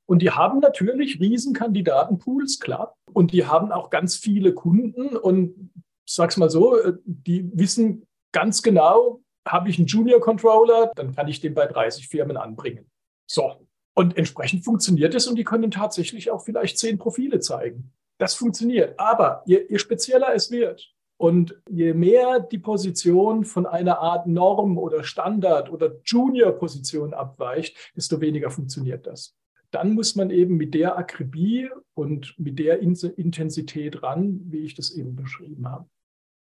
Und 0.06 0.22
die 0.22 0.32
haben 0.32 0.60
natürlich 0.60 1.20
riesen 1.20 1.54
Kandidatenpools, 1.54 2.60
klar. 2.60 2.96
Und 3.12 3.34
die 3.34 3.46
haben 3.46 3.72
auch 3.72 3.90
ganz 3.90 4.16
viele 4.16 4.54
Kunden 4.54 5.18
und 5.18 5.72
sag's 6.06 6.38
mal 6.38 6.50
so, 6.50 6.78
die 7.06 7.50
wissen 7.54 8.06
ganz 8.32 8.62
genau, 8.62 9.23
habe 9.48 9.70
ich 9.70 9.78
einen 9.78 9.88
Junior 9.88 10.20
Controller, 10.20 10.92
dann 10.96 11.16
kann 11.16 11.28
ich 11.28 11.42
den 11.42 11.54
bei 11.54 11.66
30 11.66 12.08
Firmen 12.08 12.38
anbringen. 12.38 12.90
So. 13.26 13.68
Und 13.96 14.18
entsprechend 14.18 14.66
funktioniert 14.66 15.14
es 15.14 15.28
und 15.28 15.36
die 15.38 15.44
können 15.44 15.70
tatsächlich 15.70 16.32
auch 16.32 16.42
vielleicht 16.44 16.80
zehn 16.80 16.98
Profile 16.98 17.40
zeigen. 17.40 17.92
Das 18.18 18.34
funktioniert. 18.34 19.00
Aber 19.00 19.44
je, 19.46 19.66
je 19.70 19.78
spezieller 19.78 20.34
es 20.34 20.50
wird 20.50 20.94
und 21.18 21.62
je 21.70 21.94
mehr 21.94 22.40
die 22.40 22.58
Position 22.58 23.46
von 23.46 23.66
einer 23.66 24.00
Art 24.00 24.28
Norm 24.28 24.78
oder 24.78 25.04
Standard 25.04 25.72
oder 25.72 26.00
Junior-Position 26.04 27.14
abweicht, 27.14 27.92
desto 27.96 28.20
weniger 28.20 28.50
funktioniert 28.50 29.06
das. 29.06 29.36
Dann 29.70 29.94
muss 29.94 30.16
man 30.16 30.30
eben 30.30 30.58
mit 30.58 30.74
der 30.74 30.98
Akribie 30.98 31.70
und 31.96 32.36
mit 32.38 32.60
der 32.60 32.80
Intensität 32.80 34.04
ran, 34.04 34.42
wie 34.46 34.60
ich 34.60 34.76
das 34.76 34.92
eben 34.92 35.16
beschrieben 35.16 35.68
habe. 35.68 35.88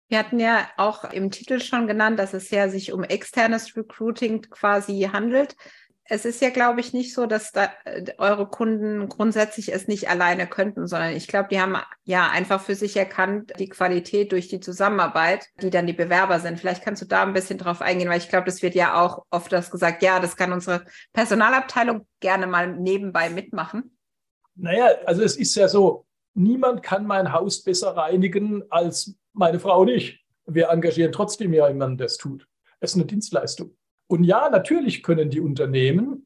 Wir 0.10 0.18
hatten 0.18 0.40
ja 0.40 0.68
auch 0.78 1.04
im 1.06 1.30
Titel 1.30 1.60
schon 1.60 1.88
genannt, 1.88 2.18
dass 2.18 2.34
es 2.34 2.50
ja 2.50 2.68
sich 2.68 2.92
um 2.92 3.04
externes 3.04 3.78
Recruiting 3.78 4.42
quasi 4.42 5.08
handelt. 5.14 5.56
Es 6.12 6.26
ist 6.26 6.42
ja, 6.42 6.50
glaube 6.50 6.80
ich, 6.80 6.92
nicht 6.92 7.14
so, 7.14 7.28
dass 7.28 7.52
da 7.52 7.70
äh, 7.86 8.06
eure 8.18 8.48
Kunden 8.48 9.08
grundsätzlich 9.08 9.72
es 9.72 9.88
nicht 9.88 10.10
alleine 10.10 10.48
könnten, 10.48 10.88
sondern 10.88 11.16
ich 11.16 11.28
glaube, 11.28 11.50
die 11.52 11.62
haben 11.62 11.78
ja 12.04 12.28
einfach 12.32 12.60
für 12.60 12.74
sich 12.74 12.98
erkannt, 12.98 13.54
die 13.60 13.70
Qualität 13.70 14.32
durch 14.32 14.48
die 14.48 14.60
Zusammenarbeit, 14.60 15.46
die 15.62 15.70
dann 15.70 15.86
die 15.86 15.94
Bewerber 15.94 16.40
sind. 16.40 16.60
Vielleicht 16.60 16.84
kannst 16.84 17.04
du 17.04 17.06
da 17.06 17.22
ein 17.22 17.34
bisschen 17.34 17.60
drauf 17.60 17.80
eingehen, 17.80 18.10
weil 18.10 18.18
ich 18.18 18.30
glaube, 18.30 18.46
das 18.46 18.64
wird 18.64 18.74
ja 18.74 19.00
auch 19.00 19.24
oft 19.30 19.52
das 19.52 19.70
gesagt, 19.70 20.02
ja, 20.02 20.20
das 20.20 20.36
kann 20.36 20.52
unsere 20.52 20.84
Personalabteilung 21.14 22.08
gerne 22.20 22.48
mal 22.48 22.76
nebenbei 22.76 23.30
mitmachen. 23.30 23.96
Naja, 24.56 24.90
also 25.06 25.22
es 25.22 25.38
ist 25.38 25.54
ja 25.54 25.68
so, 25.68 26.08
niemand 26.34 26.82
kann 26.82 27.06
mein 27.06 27.32
Haus 27.32 27.62
besser 27.62 27.96
reinigen 27.96 28.64
als 28.72 29.14
meine 29.40 29.60
Frau 29.60 29.86
nicht. 29.86 30.20
Wir 30.46 30.70
engagieren 30.70 31.12
trotzdem 31.12 31.54
ja 31.54 31.68
jemanden, 31.68 31.98
der 31.98 32.08
es 32.08 32.18
tut. 32.18 32.48
Es 32.80 32.92
ist 32.92 32.96
eine 32.98 33.06
Dienstleistung. 33.06 33.76
Und 34.08 34.24
ja, 34.24 34.50
natürlich 34.50 35.02
können 35.02 35.30
die 35.30 35.40
Unternehmen, 35.40 36.26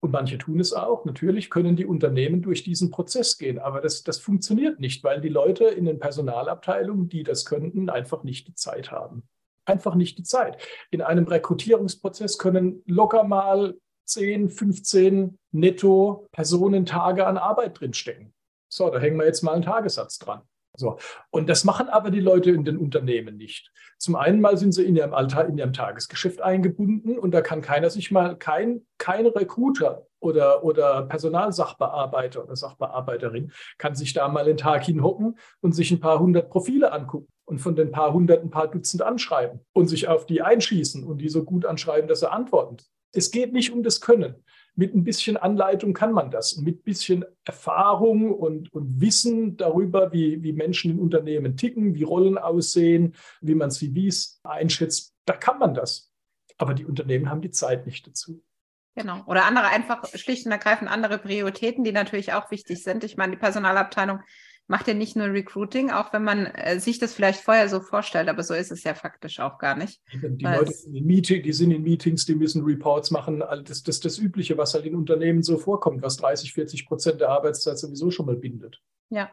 und 0.00 0.10
manche 0.10 0.38
tun 0.38 0.60
es 0.60 0.72
auch, 0.72 1.04
natürlich 1.04 1.50
können 1.50 1.76
die 1.76 1.86
Unternehmen 1.86 2.42
durch 2.42 2.62
diesen 2.62 2.90
Prozess 2.90 3.38
gehen. 3.38 3.58
Aber 3.58 3.80
das, 3.80 4.02
das 4.02 4.18
funktioniert 4.18 4.80
nicht, 4.80 5.02
weil 5.04 5.20
die 5.20 5.28
Leute 5.28 5.64
in 5.64 5.84
den 5.84 5.98
Personalabteilungen, 5.98 7.08
die 7.08 7.22
das 7.22 7.44
könnten, 7.44 7.90
einfach 7.90 8.22
nicht 8.22 8.48
die 8.48 8.54
Zeit 8.54 8.90
haben. 8.90 9.24
Einfach 9.66 9.94
nicht 9.94 10.18
die 10.18 10.24
Zeit. 10.24 10.62
In 10.90 11.00
einem 11.00 11.26
Rekrutierungsprozess 11.26 12.38
können 12.38 12.82
locker 12.86 13.24
mal 13.24 13.74
10, 14.06 14.50
15 14.50 15.38
netto 15.52 16.28
Personentage 16.32 17.26
an 17.26 17.38
Arbeit 17.38 17.80
drinstecken. 17.80 18.34
So, 18.68 18.90
da 18.90 18.98
hängen 18.98 19.18
wir 19.18 19.26
jetzt 19.26 19.42
mal 19.42 19.52
einen 19.52 19.62
Tagessatz 19.62 20.18
dran. 20.18 20.42
So. 20.76 20.98
Und 21.30 21.48
das 21.48 21.64
machen 21.64 21.88
aber 21.88 22.10
die 22.10 22.20
Leute 22.20 22.50
in 22.50 22.64
den 22.64 22.76
Unternehmen 22.76 23.36
nicht. 23.36 23.70
Zum 23.98 24.16
einen 24.16 24.40
mal 24.40 24.56
sind 24.56 24.72
sie 24.72 24.84
in 24.84 24.96
ihrem 24.96 25.14
Alltag, 25.14 25.48
in 25.48 25.56
ihrem 25.56 25.72
Tagesgeschäft 25.72 26.40
eingebunden 26.40 27.18
und 27.18 27.30
da 27.32 27.40
kann 27.42 27.62
keiner 27.62 27.90
sich 27.90 28.10
mal, 28.10 28.36
kein, 28.36 28.82
kein 28.98 29.26
Recruiter 29.26 30.06
oder, 30.18 30.64
oder 30.64 31.02
Personalsachbearbeiter 31.02 32.42
oder 32.42 32.56
Sachbearbeiterin 32.56 33.52
kann 33.78 33.94
sich 33.94 34.12
da 34.14 34.26
mal 34.28 34.44
den 34.44 34.56
Tag 34.56 34.84
hinhocken 34.84 35.38
und 35.60 35.72
sich 35.72 35.90
ein 35.92 36.00
paar 36.00 36.18
hundert 36.18 36.50
Profile 36.50 36.92
angucken 36.92 37.28
und 37.44 37.58
von 37.58 37.76
den 37.76 37.92
paar 37.92 38.12
hundert 38.12 38.42
ein 38.42 38.50
paar 38.50 38.68
Dutzend 38.68 39.02
anschreiben 39.02 39.60
und 39.72 39.86
sich 39.86 40.08
auf 40.08 40.26
die 40.26 40.42
einschießen 40.42 41.04
und 41.04 41.18
die 41.18 41.28
so 41.28 41.44
gut 41.44 41.66
anschreiben, 41.66 42.08
dass 42.08 42.20
sie 42.20 42.30
antworten. 42.30 42.78
Es 43.12 43.30
geht 43.30 43.52
nicht 43.52 43.70
um 43.72 43.82
das 43.82 44.00
Können 44.00 44.42
mit 44.76 44.94
ein 44.94 45.04
bisschen 45.04 45.36
Anleitung 45.36 45.92
kann 45.92 46.12
man 46.12 46.30
das. 46.30 46.56
Mit 46.56 46.80
ein 46.80 46.82
bisschen 46.82 47.24
Erfahrung 47.44 48.32
und, 48.32 48.72
und 48.72 49.00
Wissen 49.00 49.56
darüber, 49.56 50.12
wie, 50.12 50.42
wie 50.42 50.52
Menschen 50.52 50.90
in 50.90 50.98
Unternehmen 50.98 51.56
ticken, 51.56 51.94
wie 51.94 52.02
Rollen 52.02 52.38
aussehen, 52.38 53.14
wie 53.40 53.54
man 53.54 53.70
CVs 53.70 54.40
einschätzt, 54.42 55.14
da 55.24 55.34
kann 55.34 55.58
man 55.58 55.74
das. 55.74 56.10
Aber 56.58 56.74
die 56.74 56.84
Unternehmen 56.84 57.30
haben 57.30 57.40
die 57.40 57.50
Zeit 57.50 57.86
nicht 57.86 58.06
dazu. 58.06 58.42
Genau. 58.96 59.22
Oder 59.26 59.44
andere 59.44 59.66
einfach 59.66 60.06
schlicht 60.14 60.46
und 60.46 60.52
ergreifend 60.52 60.90
andere 60.90 61.18
Prioritäten, 61.18 61.82
die 61.82 61.92
natürlich 61.92 62.32
auch 62.32 62.50
wichtig 62.50 62.82
sind. 62.82 63.02
Ich 63.02 63.16
meine, 63.16 63.32
die 63.32 63.38
Personalabteilung 63.38 64.20
macht 64.66 64.88
ja 64.88 64.94
nicht 64.94 65.16
nur 65.16 65.26
Recruiting, 65.26 65.90
auch 65.90 66.12
wenn 66.12 66.24
man 66.24 66.46
äh, 66.46 66.80
sich 66.80 66.98
das 66.98 67.14
vielleicht 67.14 67.40
vorher 67.40 67.68
so 67.68 67.80
vorstellt, 67.80 68.28
aber 68.28 68.42
so 68.42 68.54
ist 68.54 68.72
es 68.72 68.82
ja 68.84 68.94
faktisch 68.94 69.40
auch 69.40 69.58
gar 69.58 69.76
nicht. 69.76 70.00
Die 70.12 70.44
Leute 70.44 70.72
sind 70.72 70.94
in, 70.94 71.06
Meeting, 71.06 71.42
die 71.42 71.52
sind 71.52 71.70
in 71.70 71.82
Meetings, 71.82 72.24
die 72.24 72.34
müssen 72.34 72.64
Reports 72.64 73.10
machen. 73.10 73.40
Das 73.40 73.70
ist 73.70 73.88
das, 73.88 74.00
das 74.00 74.18
Übliche, 74.18 74.56
was 74.56 74.74
halt 74.74 74.86
in 74.86 74.94
Unternehmen 74.94 75.42
so 75.42 75.58
vorkommt, 75.58 76.02
was 76.02 76.16
30, 76.16 76.52
40 76.52 76.86
Prozent 76.86 77.20
der 77.20 77.30
Arbeitszeit 77.30 77.78
sowieso 77.78 78.10
schon 78.10 78.26
mal 78.26 78.36
bindet. 78.36 78.80
Ja, 79.10 79.30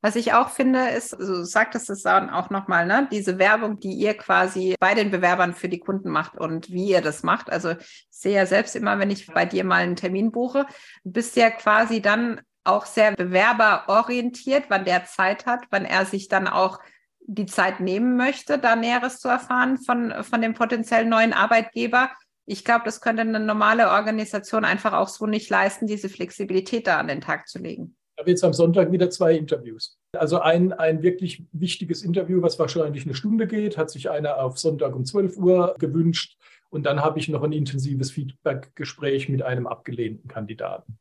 was 0.00 0.16
ich 0.16 0.34
auch 0.34 0.50
finde, 0.50 0.90
ist, 0.90 1.14
also 1.14 1.36
du 1.36 1.44
sagtest 1.44 1.88
es 1.90 2.04
auch 2.06 2.50
nochmal, 2.50 2.86
ne, 2.86 3.08
diese 3.10 3.38
Werbung, 3.38 3.80
die 3.80 3.92
ihr 3.92 4.14
quasi 4.14 4.76
bei 4.78 4.94
den 4.94 5.10
Bewerbern 5.10 5.54
für 5.54 5.68
die 5.68 5.80
Kunden 5.80 6.10
macht 6.10 6.36
und 6.36 6.70
wie 6.70 6.90
ihr 6.90 7.00
das 7.00 7.22
macht. 7.22 7.50
Also 7.50 7.70
ich 7.70 8.06
sehe 8.10 8.36
ja 8.36 8.46
selbst 8.46 8.76
immer, 8.76 8.98
wenn 8.98 9.10
ich 9.10 9.26
bei 9.26 9.46
dir 9.46 9.64
mal 9.64 9.82
einen 9.82 9.96
Termin 9.96 10.30
buche, 10.30 10.66
bist 11.04 11.36
ja 11.36 11.50
quasi 11.50 12.02
dann 12.02 12.42
auch 12.64 12.86
sehr 12.86 13.12
bewerberorientiert, 13.12 14.64
wann 14.68 14.84
der 14.84 15.04
Zeit 15.04 15.46
hat, 15.46 15.64
wann 15.70 15.84
er 15.84 16.06
sich 16.06 16.28
dann 16.28 16.48
auch 16.48 16.80
die 17.26 17.46
Zeit 17.46 17.80
nehmen 17.80 18.16
möchte, 18.16 18.58
da 18.58 18.76
Näheres 18.76 19.18
zu 19.18 19.28
erfahren 19.28 19.78
von, 19.78 20.12
von 20.22 20.42
dem 20.42 20.54
potenziellen 20.54 21.08
neuen 21.08 21.32
Arbeitgeber. 21.32 22.10
Ich 22.46 22.64
glaube, 22.64 22.82
das 22.84 23.00
könnte 23.00 23.22
eine 23.22 23.40
normale 23.40 23.90
Organisation 23.90 24.64
einfach 24.64 24.92
auch 24.92 25.08
so 25.08 25.26
nicht 25.26 25.48
leisten, 25.48 25.86
diese 25.86 26.08
Flexibilität 26.08 26.86
da 26.86 26.98
an 26.98 27.08
den 27.08 27.22
Tag 27.22 27.48
zu 27.48 27.58
legen. 27.58 27.96
Ich 28.16 28.20
habe 28.20 28.30
jetzt 28.30 28.44
am 28.44 28.52
Sonntag 28.52 28.92
wieder 28.92 29.10
zwei 29.10 29.34
Interviews. 29.34 29.98
Also 30.16 30.40
ein, 30.40 30.72
ein 30.72 31.02
wirklich 31.02 31.44
wichtiges 31.52 32.02
Interview, 32.02 32.42
was 32.42 32.58
wahrscheinlich 32.58 33.04
eine 33.04 33.14
Stunde 33.14 33.46
geht, 33.46 33.76
hat 33.76 33.90
sich 33.90 34.08
einer 34.08 34.38
auf 34.38 34.58
Sonntag 34.58 34.94
um 34.94 35.04
12 35.04 35.36
Uhr 35.36 35.74
gewünscht. 35.78 36.36
Und 36.70 36.86
dann 36.86 37.00
habe 37.00 37.18
ich 37.18 37.28
noch 37.28 37.42
ein 37.42 37.52
intensives 37.52 38.12
Feedback-Gespräch 38.12 39.28
mit 39.28 39.42
einem 39.42 39.66
abgelehnten 39.66 40.28
Kandidaten. 40.28 40.98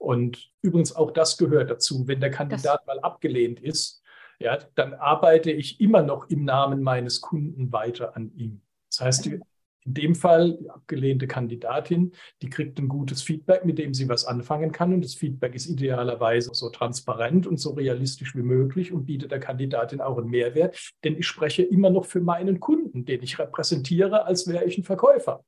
Und 0.00 0.50
übrigens 0.62 0.96
auch 0.96 1.10
das 1.10 1.36
gehört 1.36 1.70
dazu. 1.70 2.08
Wenn 2.08 2.20
der 2.20 2.30
Kandidat 2.30 2.80
das 2.80 2.86
mal 2.86 3.00
abgelehnt 3.00 3.60
ist, 3.60 4.02
ja, 4.38 4.58
dann 4.74 4.94
arbeite 4.94 5.50
ich 5.50 5.78
immer 5.80 6.02
noch 6.02 6.30
im 6.30 6.44
Namen 6.44 6.82
meines 6.82 7.20
Kunden 7.20 7.70
weiter 7.70 8.16
an 8.16 8.32
ihm. 8.34 8.62
Das 8.88 9.00
heißt, 9.02 9.26
in 9.26 9.94
dem 9.94 10.14
Fall 10.14 10.56
die 10.56 10.70
abgelehnte 10.70 11.26
Kandidatin, 11.26 12.12
die 12.40 12.48
kriegt 12.48 12.78
ein 12.78 12.88
gutes 12.88 13.22
Feedback, 13.22 13.66
mit 13.66 13.78
dem 13.78 13.92
sie 13.92 14.08
was 14.08 14.24
anfangen 14.24 14.72
kann. 14.72 14.94
Und 14.94 15.04
das 15.04 15.14
Feedback 15.14 15.54
ist 15.54 15.66
idealerweise 15.66 16.50
so 16.54 16.70
transparent 16.70 17.46
und 17.46 17.58
so 17.58 17.72
realistisch 17.72 18.34
wie 18.34 18.42
möglich 18.42 18.92
und 18.92 19.04
bietet 19.04 19.32
der 19.32 19.40
Kandidatin 19.40 20.00
auch 20.00 20.16
einen 20.16 20.30
Mehrwert. 20.30 20.92
Denn 21.04 21.18
ich 21.18 21.26
spreche 21.26 21.62
immer 21.62 21.90
noch 21.90 22.06
für 22.06 22.20
meinen 22.20 22.58
Kunden, 22.58 23.04
den 23.04 23.22
ich 23.22 23.38
repräsentiere, 23.38 24.24
als 24.24 24.48
wäre 24.48 24.64
ich 24.64 24.78
ein 24.78 24.84
Verkäufer. 24.84 25.44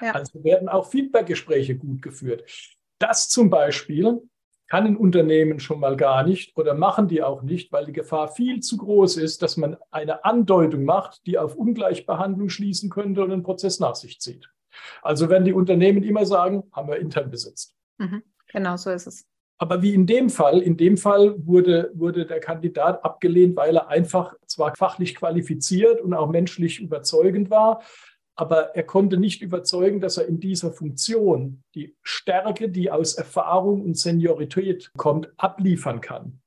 Ja. 0.00 0.12
Also 0.12 0.44
werden 0.44 0.68
auch 0.68 0.88
Feedbackgespräche 0.88 1.76
gut 1.76 2.02
geführt. 2.02 2.44
Das 2.98 3.28
zum 3.28 3.50
Beispiel 3.50 4.22
kann 4.68 4.86
ein 4.86 4.96
Unternehmen 4.96 5.60
schon 5.60 5.80
mal 5.80 5.96
gar 5.96 6.24
nicht 6.24 6.56
oder 6.56 6.74
machen 6.74 7.08
die 7.08 7.22
auch 7.22 7.42
nicht, 7.42 7.70
weil 7.72 7.86
die 7.86 7.92
Gefahr 7.92 8.28
viel 8.28 8.60
zu 8.60 8.76
groß 8.76 9.16
ist, 9.18 9.42
dass 9.42 9.56
man 9.56 9.76
eine 9.90 10.24
Andeutung 10.24 10.84
macht, 10.84 11.24
die 11.26 11.38
auf 11.38 11.54
Ungleichbehandlung 11.54 12.48
schließen 12.48 12.90
könnte 12.90 13.22
und 13.22 13.32
einen 13.32 13.42
Prozess 13.42 13.78
nach 13.78 13.94
sich 13.94 14.20
zieht. 14.20 14.50
Also 15.02 15.30
werden 15.30 15.44
die 15.44 15.52
Unternehmen 15.52 16.02
immer 16.02 16.26
sagen, 16.26 16.64
haben 16.72 16.88
wir 16.88 16.98
intern 16.98 17.30
besetzt. 17.30 17.76
Mhm. 17.98 18.22
Genau, 18.48 18.76
so 18.76 18.90
ist 18.90 19.06
es. 19.06 19.26
Aber 19.58 19.80
wie 19.80 19.94
in 19.94 20.06
dem 20.06 20.28
Fall, 20.28 20.60
in 20.60 20.76
dem 20.76 20.98
Fall 20.98 21.34
wurde, 21.38 21.90
wurde 21.94 22.26
der 22.26 22.40
Kandidat 22.40 23.02
abgelehnt, 23.04 23.56
weil 23.56 23.76
er 23.76 23.88
einfach 23.88 24.34
zwar 24.46 24.76
fachlich 24.76 25.14
qualifiziert 25.14 26.00
und 26.02 26.12
auch 26.12 26.28
menschlich 26.28 26.80
überzeugend 26.80 27.48
war, 27.48 27.80
aber 28.36 28.76
er 28.76 28.82
konnte 28.82 29.16
nicht 29.16 29.42
überzeugen, 29.42 30.00
dass 30.00 30.18
er 30.18 30.26
in 30.26 30.40
dieser 30.40 30.70
Funktion 30.70 31.62
die 31.74 31.96
Stärke, 32.02 32.68
die 32.68 32.90
aus 32.90 33.14
Erfahrung 33.14 33.82
und 33.82 33.98
Seniorität 33.98 34.92
kommt, 34.96 35.30
abliefern 35.38 36.00
kann. 36.00 36.40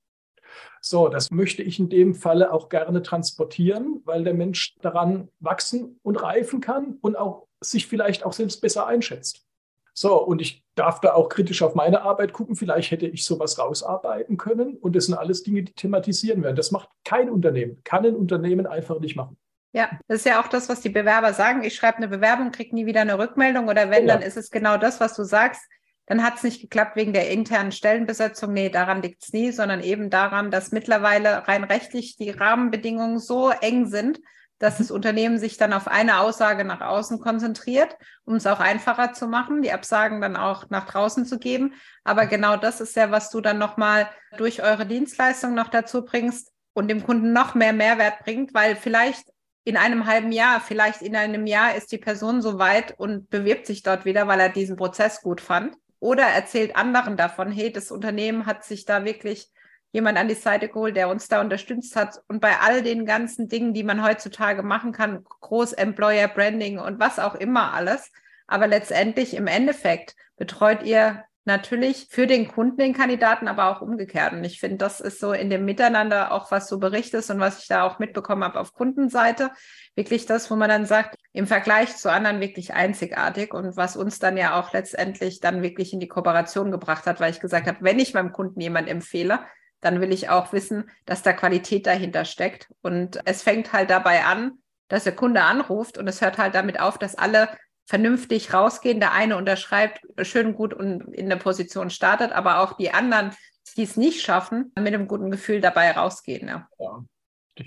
So, 0.81 1.09
das 1.09 1.29
möchte 1.31 1.63
ich 1.63 1.79
in 1.79 1.89
dem 1.89 2.15
Falle 2.15 2.53
auch 2.53 2.69
gerne 2.69 3.01
transportieren, 3.01 4.01
weil 4.05 4.23
der 4.23 4.33
Mensch 4.33 4.75
daran 4.81 5.29
wachsen 5.39 5.99
und 6.03 6.15
reifen 6.15 6.61
kann 6.61 6.97
und 7.01 7.17
auch 7.17 7.47
sich 7.61 7.87
vielleicht 7.87 8.23
auch 8.23 8.33
selbst 8.33 8.61
besser 8.61 8.87
einschätzt. 8.87 9.45
So, 9.93 10.23
und 10.23 10.41
ich 10.41 10.63
darf 10.75 11.01
da 11.01 11.13
auch 11.13 11.27
kritisch 11.27 11.61
auf 11.61 11.75
meine 11.75 12.03
Arbeit 12.03 12.31
gucken. 12.31 12.55
Vielleicht 12.55 12.91
hätte 12.91 13.07
ich 13.07 13.25
sowas 13.25 13.59
rausarbeiten 13.59 14.37
können. 14.37 14.77
Und 14.77 14.95
das 14.95 15.07
sind 15.07 15.15
alles 15.15 15.43
Dinge, 15.43 15.63
die 15.63 15.73
thematisieren 15.73 16.41
werden. 16.41 16.55
Das 16.55 16.71
macht 16.71 16.87
kein 17.03 17.29
Unternehmen, 17.29 17.81
kann 17.83 18.05
ein 18.05 18.15
Unternehmen 18.15 18.65
einfach 18.65 19.01
nicht 19.01 19.17
machen. 19.17 19.35
Ja, 19.71 19.89
das 20.07 20.19
ist 20.19 20.25
ja 20.25 20.41
auch 20.41 20.47
das, 20.47 20.67
was 20.67 20.81
die 20.81 20.89
Bewerber 20.89 21.33
sagen. 21.33 21.63
Ich 21.63 21.75
schreibe 21.75 21.97
eine 21.97 22.07
Bewerbung, 22.07 22.51
kriege 22.51 22.73
nie 22.73 22.85
wieder 22.85 23.01
eine 23.01 23.19
Rückmeldung. 23.19 23.67
Oder 23.67 23.91
wenn, 23.91 24.07
ja. 24.07 24.15
dann 24.15 24.23
ist 24.23 24.37
es 24.37 24.49
genau 24.49 24.77
das, 24.77 24.99
was 24.99 25.15
du 25.15 25.23
sagst. 25.23 25.61
Dann 26.07 26.23
hat 26.23 26.37
es 26.37 26.43
nicht 26.43 26.59
geklappt 26.59 26.95
wegen 26.95 27.13
der 27.13 27.29
internen 27.29 27.71
Stellenbesetzung. 27.71 28.51
Nee, 28.51 28.69
daran 28.69 29.03
liegt 29.03 29.23
es 29.23 29.31
nie, 29.31 29.51
sondern 29.51 29.83
eben 29.83 30.09
daran, 30.09 30.49
dass 30.49 30.71
mittlerweile 30.71 31.47
rein 31.47 31.63
rechtlich 31.63 32.17
die 32.17 32.31
Rahmenbedingungen 32.31 33.19
so 33.19 33.51
eng 33.51 33.85
sind, 33.85 34.19
dass 34.57 34.79
das 34.79 34.89
Unternehmen 34.89 35.37
sich 35.37 35.57
dann 35.57 35.71
auf 35.71 35.87
eine 35.87 36.19
Aussage 36.19 36.65
nach 36.65 36.81
außen 36.81 37.19
konzentriert, 37.19 37.95
um 38.25 38.35
es 38.35 38.47
auch 38.47 38.59
einfacher 38.59 39.13
zu 39.13 39.27
machen, 39.27 39.61
die 39.61 39.71
Absagen 39.71 40.19
dann 40.19 40.35
auch 40.35 40.69
nach 40.69 40.87
draußen 40.87 41.25
zu 41.25 41.37
geben. 41.37 41.73
Aber 42.03 42.25
genau 42.25 42.57
das 42.57 42.81
ist 42.81 42.95
ja, 42.95 43.11
was 43.11 43.29
du 43.29 43.39
dann 43.39 43.59
nochmal 43.59 44.09
durch 44.35 44.63
eure 44.63 44.87
Dienstleistung 44.87 45.53
noch 45.53 45.69
dazu 45.69 46.03
bringst 46.03 46.51
und 46.73 46.89
dem 46.89 47.03
Kunden 47.03 47.33
noch 47.33 47.53
mehr 47.53 47.71
Mehrwert 47.71 48.19
bringt, 48.23 48.53
weil 48.55 48.75
vielleicht 48.75 49.29
in 49.63 49.77
einem 49.77 50.05
halben 50.05 50.31
Jahr, 50.31 50.61
vielleicht 50.61 51.01
in 51.01 51.15
einem 51.15 51.45
Jahr 51.45 51.75
ist 51.75 51.91
die 51.91 51.97
Person 51.97 52.41
so 52.41 52.59
weit 52.59 52.97
und 52.97 53.29
bewirbt 53.29 53.65
sich 53.65 53.83
dort 53.83 54.05
wieder, 54.05 54.27
weil 54.27 54.39
er 54.39 54.49
diesen 54.49 54.75
Prozess 54.75 55.21
gut 55.21 55.41
fand. 55.41 55.75
Oder 55.99 56.23
erzählt 56.23 56.75
anderen 56.75 57.17
davon, 57.17 57.51
hey, 57.51 57.71
das 57.71 57.91
Unternehmen 57.91 58.45
hat 58.45 58.63
sich 58.63 58.85
da 58.85 59.03
wirklich 59.03 59.49
jemand 59.91 60.17
an 60.17 60.27
die 60.27 60.35
Seite 60.35 60.69
geholt, 60.69 60.95
der 60.95 61.09
uns 61.09 61.27
da 61.27 61.41
unterstützt 61.41 61.95
hat. 61.95 62.21
Und 62.27 62.39
bei 62.39 62.59
all 62.59 62.81
den 62.81 63.05
ganzen 63.05 63.47
Dingen, 63.47 63.73
die 63.73 63.83
man 63.83 64.03
heutzutage 64.03 64.63
machen 64.63 64.91
kann, 64.91 65.23
Groß-Employer 65.41 66.27
Branding 66.29 66.79
und 66.79 66.99
was 66.99 67.19
auch 67.19 67.35
immer 67.35 67.73
alles. 67.73 68.11
Aber 68.47 68.67
letztendlich 68.67 69.35
im 69.35 69.47
Endeffekt 69.47 70.15
betreut 70.37 70.83
ihr 70.83 71.23
natürlich 71.49 72.07
für 72.09 72.27
den 72.27 72.47
Kunden 72.47 72.77
den 72.77 72.93
Kandidaten, 72.93 73.47
aber 73.47 73.69
auch 73.69 73.81
umgekehrt. 73.81 74.33
Und 74.33 74.43
ich 74.43 74.59
finde, 74.59 74.77
das 74.77 75.01
ist 75.01 75.19
so 75.19 75.33
in 75.33 75.49
dem 75.49 75.65
Miteinander 75.65 76.31
auch, 76.31 76.51
was 76.51 76.69
du 76.69 76.79
berichtest 76.79 77.31
und 77.31 77.39
was 77.39 77.59
ich 77.59 77.67
da 77.67 77.83
auch 77.83 77.99
mitbekommen 77.99 78.43
habe 78.43 78.59
auf 78.59 78.73
Kundenseite, 78.73 79.51
wirklich 79.95 80.25
das, 80.25 80.49
wo 80.49 80.55
man 80.55 80.69
dann 80.69 80.85
sagt, 80.85 81.17
im 81.33 81.47
Vergleich 81.47 81.97
zu 81.97 82.11
anderen 82.11 82.39
wirklich 82.39 82.73
einzigartig 82.73 83.53
und 83.53 83.75
was 83.75 83.97
uns 83.97 84.19
dann 84.19 84.37
ja 84.37 84.59
auch 84.59 84.71
letztendlich 84.71 85.39
dann 85.39 85.61
wirklich 85.61 85.91
in 85.91 85.99
die 85.99 86.07
Kooperation 86.07 86.71
gebracht 86.71 87.05
hat, 87.05 87.19
weil 87.19 87.31
ich 87.31 87.39
gesagt 87.39 87.67
habe, 87.67 87.79
wenn 87.81 87.99
ich 87.99 88.13
meinem 88.13 88.31
Kunden 88.31 88.61
jemand 88.61 88.87
empfehle, 88.87 89.39
dann 89.81 90.01
will 90.01 90.13
ich 90.13 90.29
auch 90.29 90.53
wissen, 90.53 90.89
dass 91.05 91.23
da 91.23 91.33
Qualität 91.33 91.87
dahinter 91.87 92.25
steckt. 92.25 92.69
Und 92.81 93.19
es 93.25 93.41
fängt 93.41 93.73
halt 93.73 93.89
dabei 93.89 94.23
an, 94.23 94.59
dass 94.87 95.03
der 95.03 95.15
Kunde 95.15 95.41
anruft 95.41 95.97
und 95.97 96.07
es 96.07 96.21
hört 96.21 96.37
halt 96.37 96.55
damit 96.55 96.79
auf, 96.79 96.97
dass 96.97 97.15
alle 97.15 97.49
vernünftig 97.89 98.53
rausgehen. 98.53 98.99
Der 98.99 99.13
eine 99.13 99.35
unterschreibt 99.35 100.01
schön 100.21 100.53
gut 100.53 100.75
und 100.75 101.01
in 101.15 101.27
der 101.27 101.37
Position 101.37 101.89
startet, 101.89 102.31
aber 102.31 102.61
auch 102.61 102.73
die 102.73 102.91
anderen, 102.91 103.31
die 103.75 103.81
es 103.81 103.97
nicht 103.97 104.21
schaffen, 104.21 104.71
mit 104.77 104.93
einem 104.93 105.07
guten 105.07 105.31
Gefühl 105.31 105.59
dabei 105.59 105.91
rausgehen. 105.91 106.47
Ja. 106.47 106.67
ja. 106.77 107.03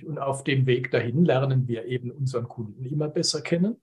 Und 0.07 0.19
auf 0.21 0.45
dem 0.45 0.65
Weg 0.67 0.93
dahin 0.93 1.25
lernen 1.25 1.67
wir 1.67 1.87
eben 1.87 2.13
unseren 2.13 2.47
Kunden 2.47 2.85
immer 2.85 3.09
besser 3.09 3.43
kennen, 3.43 3.83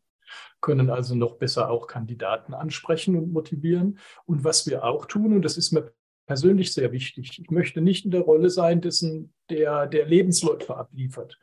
können 0.61 0.89
also 0.89 1.13
noch 1.13 1.35
besser 1.35 1.69
auch 1.69 1.87
Kandidaten 1.87 2.53
ansprechen 2.53 3.17
und 3.17 3.33
motivieren. 3.33 3.99
Und 4.25 4.45
was 4.45 4.65
wir 4.65 4.85
auch 4.85 5.07
tun, 5.07 5.33
und 5.33 5.41
das 5.43 5.57
ist 5.57 5.73
mir 5.73 5.91
persönlich 6.25 6.73
sehr 6.73 6.93
wichtig. 6.93 7.37
Ich 7.41 7.51
möchte 7.51 7.81
nicht 7.81 8.05
in 8.05 8.11
der 8.11 8.21
Rolle 8.21 8.49
sein, 8.49 8.79
dessen, 8.79 9.33
der, 9.49 9.87
der 9.87 10.05
Lebensläufe 10.05 10.77
abliefert. 10.77 11.37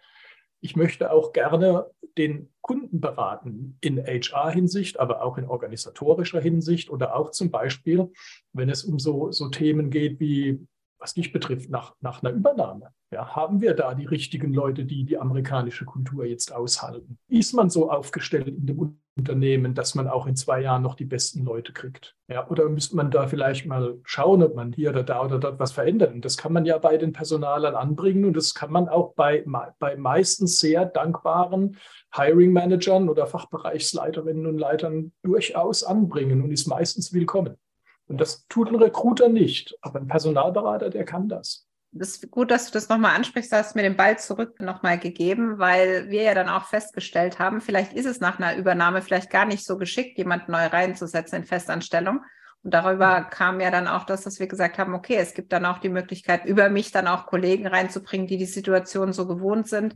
Ich 0.60 0.76
möchte 0.76 1.12
auch 1.12 1.32
gerne 1.32 1.86
den 2.16 2.52
Kunden 2.62 3.00
beraten 3.00 3.76
in 3.80 3.98
HR-Hinsicht, 3.98 4.98
aber 4.98 5.22
auch 5.22 5.38
in 5.38 5.46
organisatorischer 5.46 6.40
Hinsicht 6.40 6.90
oder 6.90 7.14
auch 7.14 7.30
zum 7.30 7.50
Beispiel, 7.50 8.10
wenn 8.52 8.70
es 8.70 8.84
um 8.84 8.98
so, 8.98 9.30
so 9.32 9.48
Themen 9.48 9.90
geht 9.90 10.18
wie 10.18 10.66
was 10.98 11.14
dich 11.14 11.32
betrifft, 11.32 11.70
nach, 11.70 11.94
nach 12.00 12.22
einer 12.22 12.32
Übernahme. 12.32 12.90
Ja, 13.12 13.36
haben 13.36 13.60
wir 13.60 13.74
da 13.74 13.94
die 13.94 14.06
richtigen 14.06 14.52
Leute, 14.52 14.84
die 14.84 15.04
die 15.04 15.18
amerikanische 15.18 15.84
Kultur 15.84 16.24
jetzt 16.24 16.52
aushalten? 16.52 17.18
Ist 17.28 17.52
man 17.52 17.70
so 17.70 17.90
aufgestellt 17.90 18.48
in 18.48 18.66
dem 18.66 18.98
Unternehmen, 19.16 19.74
dass 19.74 19.94
man 19.94 20.08
auch 20.08 20.26
in 20.26 20.36
zwei 20.36 20.60
Jahren 20.60 20.82
noch 20.82 20.94
die 20.94 21.06
besten 21.06 21.44
Leute 21.44 21.72
kriegt? 21.72 22.14
Ja, 22.28 22.48
oder 22.48 22.68
müsste 22.68 22.96
man 22.96 23.10
da 23.10 23.26
vielleicht 23.26 23.66
mal 23.66 23.98
schauen, 24.04 24.42
ob 24.42 24.54
man 24.54 24.72
hier 24.72 24.90
oder 24.90 25.02
da 25.02 25.24
oder 25.24 25.38
dort 25.38 25.58
was 25.58 25.72
verändert? 25.72 26.12
Und 26.12 26.24
das 26.24 26.36
kann 26.36 26.52
man 26.52 26.66
ja 26.66 26.76
bei 26.76 26.98
den 26.98 27.12
Personalern 27.12 27.74
anbringen 27.74 28.26
und 28.26 28.36
das 28.36 28.54
kann 28.54 28.70
man 28.70 28.88
auch 28.88 29.14
bei, 29.14 29.44
bei 29.78 29.96
meistens 29.96 30.60
sehr 30.60 30.84
dankbaren 30.84 31.78
Hiring 32.14 32.52
Managern 32.52 33.08
oder 33.08 33.26
Fachbereichsleiterinnen 33.26 34.46
und 34.46 34.58
Leitern 34.58 35.12
durchaus 35.22 35.82
anbringen 35.82 36.42
und 36.42 36.50
ist 36.50 36.66
meistens 36.66 37.12
willkommen. 37.12 37.56
Und 38.08 38.20
das 38.20 38.46
tut 38.48 38.68
ein 38.68 38.76
Recruiter 38.76 39.28
nicht, 39.28 39.76
aber 39.80 39.98
ein 39.98 40.06
Personalberater, 40.06 40.90
der 40.90 41.04
kann 41.04 41.28
das. 41.28 41.66
Das 41.92 42.10
ist 42.10 42.30
gut, 42.30 42.50
dass 42.50 42.66
du 42.66 42.72
das 42.72 42.88
nochmal 42.88 43.16
ansprichst. 43.16 43.52
Du 43.52 43.56
hast 43.56 43.74
mir 43.74 43.82
den 43.82 43.96
Ball 43.96 44.18
zurück 44.18 44.60
nochmal 44.60 44.98
gegeben, 44.98 45.58
weil 45.58 46.10
wir 46.10 46.22
ja 46.22 46.34
dann 46.34 46.48
auch 46.48 46.66
festgestellt 46.66 47.38
haben, 47.38 47.60
vielleicht 47.60 47.94
ist 47.94 48.06
es 48.06 48.20
nach 48.20 48.38
einer 48.38 48.56
Übernahme 48.56 49.00
vielleicht 49.00 49.30
gar 49.30 49.46
nicht 49.46 49.64
so 49.64 49.78
geschickt, 49.78 50.18
jemanden 50.18 50.52
neu 50.52 50.66
reinzusetzen 50.66 51.38
in 51.38 51.44
Festanstellung. 51.44 52.20
Und 52.62 52.74
darüber 52.74 53.22
kam 53.22 53.60
ja 53.60 53.70
dann 53.70 53.86
auch 53.86 54.04
das, 54.04 54.22
dass 54.22 54.40
wir 54.40 54.48
gesagt 54.48 54.76
haben, 54.78 54.94
okay, 54.94 55.16
es 55.16 55.34
gibt 55.34 55.52
dann 55.52 55.64
auch 55.64 55.78
die 55.78 55.88
Möglichkeit, 55.88 56.44
über 56.44 56.68
mich 56.68 56.90
dann 56.90 57.06
auch 57.06 57.26
Kollegen 57.26 57.66
reinzubringen, 57.66 58.26
die 58.26 58.38
die 58.38 58.46
Situation 58.46 59.12
so 59.12 59.26
gewohnt 59.26 59.68
sind, 59.68 59.94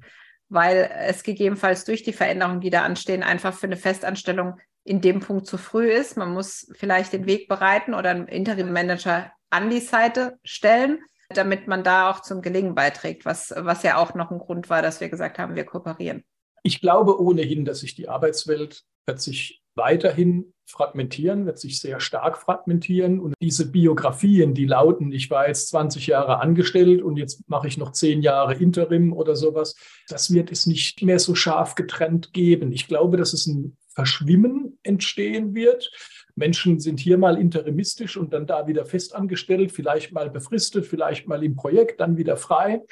weil 0.48 0.88
es 1.00 1.22
gegebenenfalls 1.22 1.84
durch 1.84 2.02
die 2.02 2.12
Veränderungen, 2.12 2.60
die 2.60 2.70
da 2.70 2.82
anstehen, 2.82 3.22
einfach 3.22 3.54
für 3.54 3.66
eine 3.66 3.76
Festanstellung 3.76 4.58
in 4.84 5.00
dem 5.00 5.20
Punkt 5.20 5.46
zu 5.46 5.58
früh 5.58 5.90
ist. 5.90 6.16
Man 6.16 6.32
muss 6.32 6.70
vielleicht 6.76 7.12
den 7.12 7.26
Weg 7.26 7.48
bereiten 7.48 7.92
oder 7.92 8.10
einen 8.10 8.28
Interim-Manager 8.28 9.32
an 9.50 9.68
die 9.68 9.80
Seite 9.80 10.38
stellen, 10.44 11.00
damit 11.34 11.66
man 11.66 11.84
da 11.84 12.10
auch 12.10 12.20
zum 12.20 12.42
Gelingen 12.42 12.74
beiträgt, 12.74 13.24
was, 13.24 13.52
was 13.56 13.82
ja 13.82 13.96
auch 13.96 14.14
noch 14.14 14.30
ein 14.30 14.38
Grund 14.38 14.68
war, 14.68 14.82
dass 14.82 15.00
wir 15.00 15.08
gesagt 15.08 15.38
haben, 15.38 15.54
wir 15.54 15.64
kooperieren. 15.64 16.24
Ich 16.62 16.80
glaube 16.80 17.20
ohnehin, 17.20 17.64
dass 17.64 17.80
sich 17.80 17.94
die 17.94 18.08
Arbeitswelt 18.08 18.84
wird 19.06 19.20
sich 19.20 19.62
weiterhin 19.74 20.52
fragmentieren, 20.66 21.46
wird 21.46 21.58
sich 21.58 21.80
sehr 21.80 22.00
stark 22.00 22.38
fragmentieren. 22.38 23.18
Und 23.18 23.34
diese 23.40 23.70
Biografien, 23.70 24.54
die 24.54 24.66
lauten, 24.66 25.10
ich 25.10 25.30
war 25.30 25.48
jetzt 25.48 25.68
20 25.68 26.06
Jahre 26.08 26.38
angestellt 26.40 27.02
und 27.02 27.16
jetzt 27.16 27.48
mache 27.48 27.66
ich 27.66 27.78
noch 27.78 27.92
10 27.92 28.22
Jahre 28.22 28.54
Interim 28.54 29.12
oder 29.12 29.36
sowas, 29.36 29.76
das 30.08 30.32
wird 30.32 30.52
es 30.52 30.66
nicht 30.66 31.02
mehr 31.02 31.18
so 31.18 31.34
scharf 31.34 31.74
getrennt 31.74 32.32
geben. 32.32 32.72
Ich 32.72 32.88
glaube, 32.88 33.16
dass 33.16 33.32
es 33.32 33.46
ein 33.46 33.76
Verschwimmen 33.88 34.78
entstehen 34.82 35.54
wird. 35.54 35.90
Menschen 36.34 36.80
sind 36.80 37.00
hier 37.00 37.18
mal 37.18 37.38
interimistisch 37.38 38.16
und 38.16 38.32
dann 38.32 38.46
da 38.46 38.66
wieder 38.66 38.84
festangestellt, 38.84 39.72
vielleicht 39.72 40.12
mal 40.12 40.30
befristet, 40.30 40.86
vielleicht 40.86 41.28
mal 41.28 41.42
im 41.44 41.56
Projekt, 41.56 42.00
dann 42.00 42.16
wieder 42.16 42.36
frei, 42.36 42.82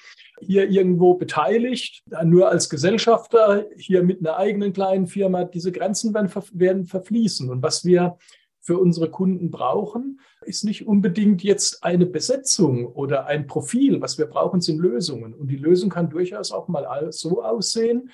hier 0.41 0.69
irgendwo 0.71 1.15
beteiligt, 1.15 2.03
nur 2.25 2.49
als 2.49 2.69
Gesellschafter, 2.69 3.67
hier 3.77 4.03
mit 4.03 4.21
einer 4.21 4.37
eigenen 4.37 4.73
kleinen 4.73 5.07
Firma. 5.07 5.45
Diese 5.45 5.73
Grenzen 5.73 6.15
werden, 6.15 6.31
werden 6.53 6.87
verfließen. 6.87 7.51
Und 7.51 7.63
was 7.63 7.85
wir 7.85 8.19
für 8.61 8.79
unsere 8.79 9.11
Kunden 9.11 9.51
brauchen, 9.51 10.21
ist 10.43 10.63
nicht 10.63 10.87
unbedingt 10.87 11.43
jetzt 11.43 11.83
eine 11.83 12.07
Besetzung 12.07 12.87
oder 12.87 13.27
ein 13.27 13.47
Profil. 13.47 14.01
Was 14.01 14.19
wir 14.19 14.27
brauchen, 14.27 14.61
sind 14.61 14.79
Lösungen. 14.79 15.33
Und 15.33 15.49
die 15.49 15.57
Lösung 15.57 15.89
kann 15.89 16.11
durchaus 16.11 16.53
auch 16.53 16.69
mal 16.69 17.09
so 17.11 17.43
aussehen, 17.43 18.11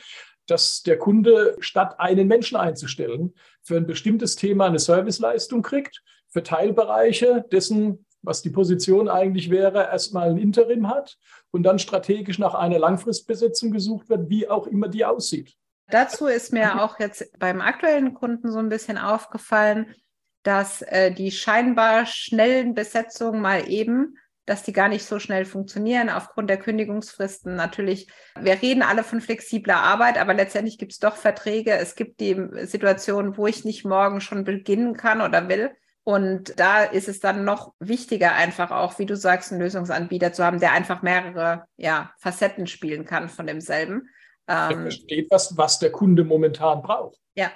dass 0.46 0.83
der 0.83 0.98
Kunde 0.98 1.57
statt 1.61 1.98
einen 1.98 2.28
Menschen 2.28 2.57
einzustellen, 2.57 3.35
für 3.62 3.76
ein 3.76 3.87
bestimmtes 3.87 4.37
Thema 4.37 4.66
eine 4.66 4.78
Serviceleistung 4.78 5.62
kriegt, 5.62 6.02
für 6.28 6.42
Teilbereiche 6.42 7.44
dessen, 7.50 8.07
was 8.22 8.42
die 8.42 8.50
Position 8.50 9.09
eigentlich 9.09 9.50
wäre, 9.50 9.85
erstmal 9.85 10.30
ein 10.30 10.38
Interim 10.38 10.88
hat 10.88 11.16
und 11.50 11.62
dann 11.62 11.78
strategisch 11.78 12.38
nach 12.38 12.54
einer 12.54 12.78
Langfristbesetzung 12.78 13.70
gesucht 13.70 14.09
wird, 14.09 14.28
wie 14.28 14.48
auch 14.48 14.66
immer 14.66 14.88
die 14.88 15.04
aussieht. 15.04 15.54
Dazu 15.88 16.26
ist 16.26 16.52
mir 16.52 16.83
auch 16.83 16.98
jetzt 16.98 17.38
beim 17.38 17.61
aktuellen 17.61 18.14
Kunden 18.14 18.50
so 18.50 18.59
ein 18.59 18.70
bisschen 18.70 18.96
aufgefallen, 18.96 19.94
dass 20.42 20.83
äh, 20.83 21.12
die 21.12 21.30
scheinbar 21.30 22.07
schnellen 22.07 22.74
Besetzungen 22.74 23.40
mal 23.40 23.68
eben 23.68 24.16
dass 24.46 24.62
die 24.62 24.72
gar 24.72 24.88
nicht 24.88 25.07
so 25.07 25.18
schnell 25.18 25.44
funktionieren 25.44 26.11
aufgrund 26.11 26.50
der 26.50 26.59
Kündigungsfristen. 26.59 27.54
Natürlich, 27.54 28.09
wir 28.38 28.61
reden 28.61 28.83
alle 28.83 29.02
von 29.02 29.20
flexibler 29.20 29.76
Arbeit, 29.76 30.18
aber 30.18 30.35
letztendlich 30.35 30.78
gibt 30.78 30.92
es 30.92 30.98
doch 30.98 31.16
Verträge. 31.16 31.72
Es 31.72 31.94
gibt 31.94 32.20
die 32.20 32.37
Situation, 32.66 33.37
wo 33.37 33.46
ich 33.46 33.64
nicht 33.64 33.85
morgen 33.85 34.20
schon 34.20 34.44
beginnen 34.44 34.96
kann 34.96 35.22
oder 35.22 35.48
will. 35.48 35.70
Und 36.07 36.61
da 36.61 36.85
ist 36.85 37.09
es 37.09 37.20
dann 37.20 37.44
noch 37.44 37.72
wichtiger, 37.78 38.35
einfach 38.35 38.70
auch, 38.70 38.98
wie 38.98 39.07
du 39.07 39.16
sagst, 39.16 39.50
einen 39.50 39.62
Lösungsanbieter 39.62 40.35
zu 40.35 40.44
haben, 40.44 40.61
der 40.61 40.72
einfach 40.72 41.00
mehrere 41.00 41.64
ja, 41.78 42.12
Facetten 42.18 42.66
spielen 42.66 43.07
kann 43.07 43.30
von 43.30 43.46
demselben. 43.46 44.11
Der 44.46 44.68
ähm, 44.70 44.83
versteht, 44.83 45.28
was, 45.30 45.57
was 45.57 45.78
der 45.78 45.90
Kunde 45.90 46.24
momentan 46.24 46.83
braucht. 46.83 47.18
Ja. 47.35 47.50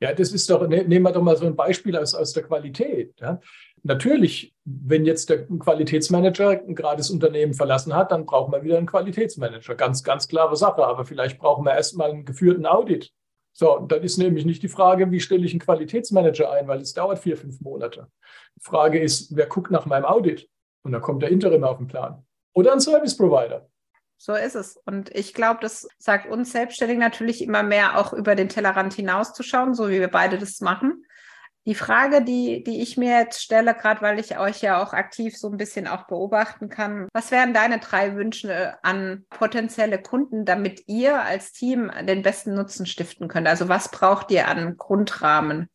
Ja, 0.00 0.14
das 0.14 0.32
ist 0.32 0.48
doch, 0.48 0.66
ne, 0.66 0.84
nehmen 0.84 1.04
wir 1.04 1.12
doch 1.12 1.22
mal 1.22 1.36
so 1.36 1.46
ein 1.46 1.56
Beispiel 1.56 1.96
aus, 1.96 2.14
aus 2.14 2.32
der 2.32 2.44
Qualität. 2.44 3.14
Ja 3.20 3.38
natürlich, 3.84 4.54
wenn 4.64 5.04
jetzt 5.04 5.30
der 5.30 5.46
Qualitätsmanager 5.46 6.56
gerade 6.56 6.96
das 6.98 7.10
Unternehmen 7.10 7.54
verlassen 7.54 7.94
hat, 7.94 8.10
dann 8.10 8.26
brauchen 8.26 8.52
wir 8.52 8.64
wieder 8.64 8.78
einen 8.78 8.86
Qualitätsmanager. 8.86 9.74
Ganz, 9.76 10.02
ganz 10.02 10.26
klare 10.26 10.56
Sache. 10.56 10.84
Aber 10.84 11.04
vielleicht 11.04 11.38
brauchen 11.38 11.64
wir 11.64 11.74
erstmal 11.74 12.10
einen 12.10 12.24
geführten 12.24 12.66
Audit. 12.66 13.12
So, 13.52 13.78
dann 13.78 14.02
ist 14.02 14.18
nämlich 14.18 14.44
nicht 14.44 14.64
die 14.64 14.68
Frage, 14.68 15.12
wie 15.12 15.20
stelle 15.20 15.44
ich 15.44 15.52
einen 15.52 15.60
Qualitätsmanager 15.60 16.50
ein, 16.50 16.66
weil 16.66 16.80
es 16.80 16.92
dauert 16.92 17.20
vier, 17.20 17.36
fünf 17.36 17.60
Monate. 17.60 18.08
Die 18.56 18.64
Frage 18.64 18.98
ist, 18.98 19.36
wer 19.36 19.46
guckt 19.46 19.70
nach 19.70 19.86
meinem 19.86 20.04
Audit? 20.04 20.48
Und 20.82 20.92
dann 20.92 21.00
kommt 21.00 21.22
der 21.22 21.30
Interim 21.30 21.62
auf 21.62 21.78
den 21.78 21.86
Plan. 21.86 22.26
Oder 22.52 22.72
ein 22.72 22.80
Service 22.80 23.16
Provider. 23.16 23.68
So 24.16 24.34
ist 24.34 24.54
es. 24.54 24.76
Und 24.86 25.14
ich 25.14 25.34
glaube, 25.34 25.60
das 25.60 25.86
sagt 25.98 26.30
uns 26.30 26.52
Selbstständigen 26.52 27.00
natürlich 27.00 27.42
immer 27.42 27.62
mehr 27.62 27.98
auch 27.98 28.12
über 28.12 28.34
den 28.34 28.48
Tellerrand 28.48 28.94
hinauszuschauen, 28.94 29.74
so 29.74 29.88
wie 29.88 30.00
wir 30.00 30.08
beide 30.08 30.38
das 30.38 30.60
machen. 30.60 31.04
Die 31.66 31.74
Frage, 31.74 32.22
die, 32.22 32.62
die 32.62 32.82
ich 32.82 32.98
mir 32.98 33.18
jetzt 33.18 33.42
stelle, 33.42 33.74
gerade 33.74 34.02
weil 34.02 34.18
ich 34.18 34.38
euch 34.38 34.60
ja 34.60 34.82
auch 34.82 34.92
aktiv 34.92 35.36
so 35.36 35.48
ein 35.48 35.56
bisschen 35.56 35.86
auch 35.86 36.06
beobachten 36.06 36.68
kann, 36.68 37.08
was 37.14 37.30
wären 37.30 37.54
deine 37.54 37.78
drei 37.78 38.16
Wünsche 38.16 38.76
an 38.82 39.24
potenzielle 39.30 40.00
Kunden, 40.00 40.44
damit 40.44 40.82
ihr 40.88 41.22
als 41.22 41.52
Team 41.52 41.90
den 42.02 42.20
besten 42.20 42.54
Nutzen 42.54 42.84
stiften 42.84 43.28
könnt? 43.28 43.48
Also 43.48 43.70
was 43.70 43.90
braucht 43.90 44.30
ihr 44.30 44.46
an 44.46 44.76
Grundrahmen? 44.76 45.70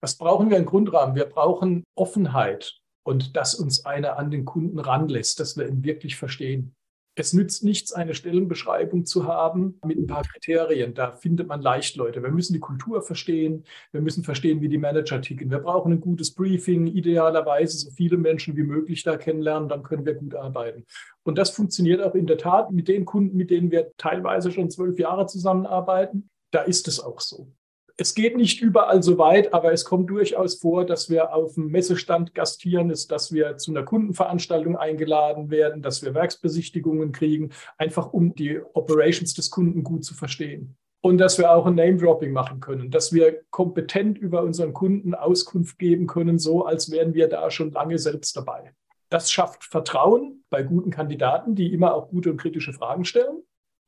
Was 0.00 0.16
brauchen 0.16 0.50
wir 0.50 0.56
an 0.56 0.66
Grundrahmen? 0.66 1.14
Wir 1.14 1.26
brauchen 1.26 1.84
Offenheit 1.94 2.74
und 3.04 3.36
dass 3.36 3.54
uns 3.54 3.86
einer 3.86 4.18
an 4.18 4.32
den 4.32 4.44
Kunden 4.44 4.80
ranlässt, 4.80 5.38
dass 5.38 5.56
wir 5.56 5.68
ihn 5.68 5.84
wirklich 5.84 6.16
verstehen. 6.16 6.74
Es 7.16 7.32
nützt 7.32 7.62
nichts, 7.62 7.92
eine 7.92 8.12
Stellenbeschreibung 8.14 9.06
zu 9.06 9.26
haben 9.26 9.78
mit 9.84 9.98
ein 9.98 10.06
paar 10.08 10.24
Kriterien. 10.24 10.94
Da 10.94 11.12
findet 11.12 11.46
man 11.46 11.62
leicht 11.62 11.94
Leute. 11.94 12.22
Wir 12.22 12.30
müssen 12.30 12.54
die 12.54 12.60
Kultur 12.60 13.02
verstehen. 13.02 13.64
Wir 13.92 14.00
müssen 14.00 14.24
verstehen, 14.24 14.60
wie 14.60 14.68
die 14.68 14.78
Manager 14.78 15.20
ticken. 15.20 15.50
Wir 15.50 15.60
brauchen 15.60 15.92
ein 15.92 16.00
gutes 16.00 16.34
Briefing, 16.34 16.88
idealerweise 16.88 17.78
so 17.78 17.90
viele 17.92 18.16
Menschen 18.16 18.56
wie 18.56 18.64
möglich 18.64 19.04
da 19.04 19.16
kennenlernen. 19.16 19.68
Dann 19.68 19.84
können 19.84 20.04
wir 20.04 20.14
gut 20.14 20.34
arbeiten. 20.34 20.84
Und 21.22 21.38
das 21.38 21.50
funktioniert 21.50 22.02
auch 22.02 22.16
in 22.16 22.26
der 22.26 22.38
Tat 22.38 22.72
mit 22.72 22.88
den 22.88 23.04
Kunden, 23.04 23.36
mit 23.36 23.50
denen 23.50 23.70
wir 23.70 23.92
teilweise 23.96 24.50
schon 24.50 24.70
zwölf 24.70 24.98
Jahre 24.98 25.26
zusammenarbeiten. 25.26 26.28
Da 26.50 26.62
ist 26.62 26.88
es 26.88 26.98
auch 26.98 27.20
so 27.20 27.52
es 27.96 28.14
geht 28.14 28.36
nicht 28.36 28.60
überall 28.60 29.02
so 29.02 29.18
weit, 29.18 29.54
aber 29.54 29.72
es 29.72 29.84
kommt 29.84 30.10
durchaus 30.10 30.56
vor, 30.56 30.84
dass 30.84 31.08
wir 31.10 31.32
auf 31.32 31.54
dem 31.54 31.68
Messestand 31.68 32.34
gastieren, 32.34 32.90
ist, 32.90 33.12
dass 33.12 33.32
wir 33.32 33.56
zu 33.56 33.70
einer 33.70 33.84
Kundenveranstaltung 33.84 34.76
eingeladen 34.76 35.50
werden, 35.50 35.80
dass 35.80 36.02
wir 36.02 36.12
Werksbesichtigungen 36.12 37.12
kriegen, 37.12 37.50
einfach 37.78 38.12
um 38.12 38.34
die 38.34 38.60
Operations 38.72 39.34
des 39.34 39.50
Kunden 39.50 39.84
gut 39.84 40.04
zu 40.04 40.14
verstehen. 40.14 40.76
Und 41.02 41.18
dass 41.18 41.38
wir 41.38 41.52
auch 41.52 41.66
ein 41.66 41.74
Name-Dropping 41.74 42.32
machen 42.32 42.60
können, 42.60 42.90
dass 42.90 43.12
wir 43.12 43.42
kompetent 43.50 44.18
über 44.18 44.42
unseren 44.42 44.72
Kunden 44.72 45.14
Auskunft 45.14 45.78
geben 45.78 46.06
können, 46.06 46.38
so 46.38 46.64
als 46.64 46.90
wären 46.90 47.14
wir 47.14 47.28
da 47.28 47.50
schon 47.50 47.70
lange 47.72 47.98
selbst 47.98 48.36
dabei. 48.36 48.72
Das 49.10 49.30
schafft 49.30 49.64
Vertrauen 49.64 50.42
bei 50.50 50.62
guten 50.62 50.90
Kandidaten, 50.90 51.54
die 51.54 51.72
immer 51.72 51.94
auch 51.94 52.08
gute 52.08 52.30
und 52.30 52.40
kritische 52.40 52.72
Fragen 52.72 53.04
stellen. 53.04 53.42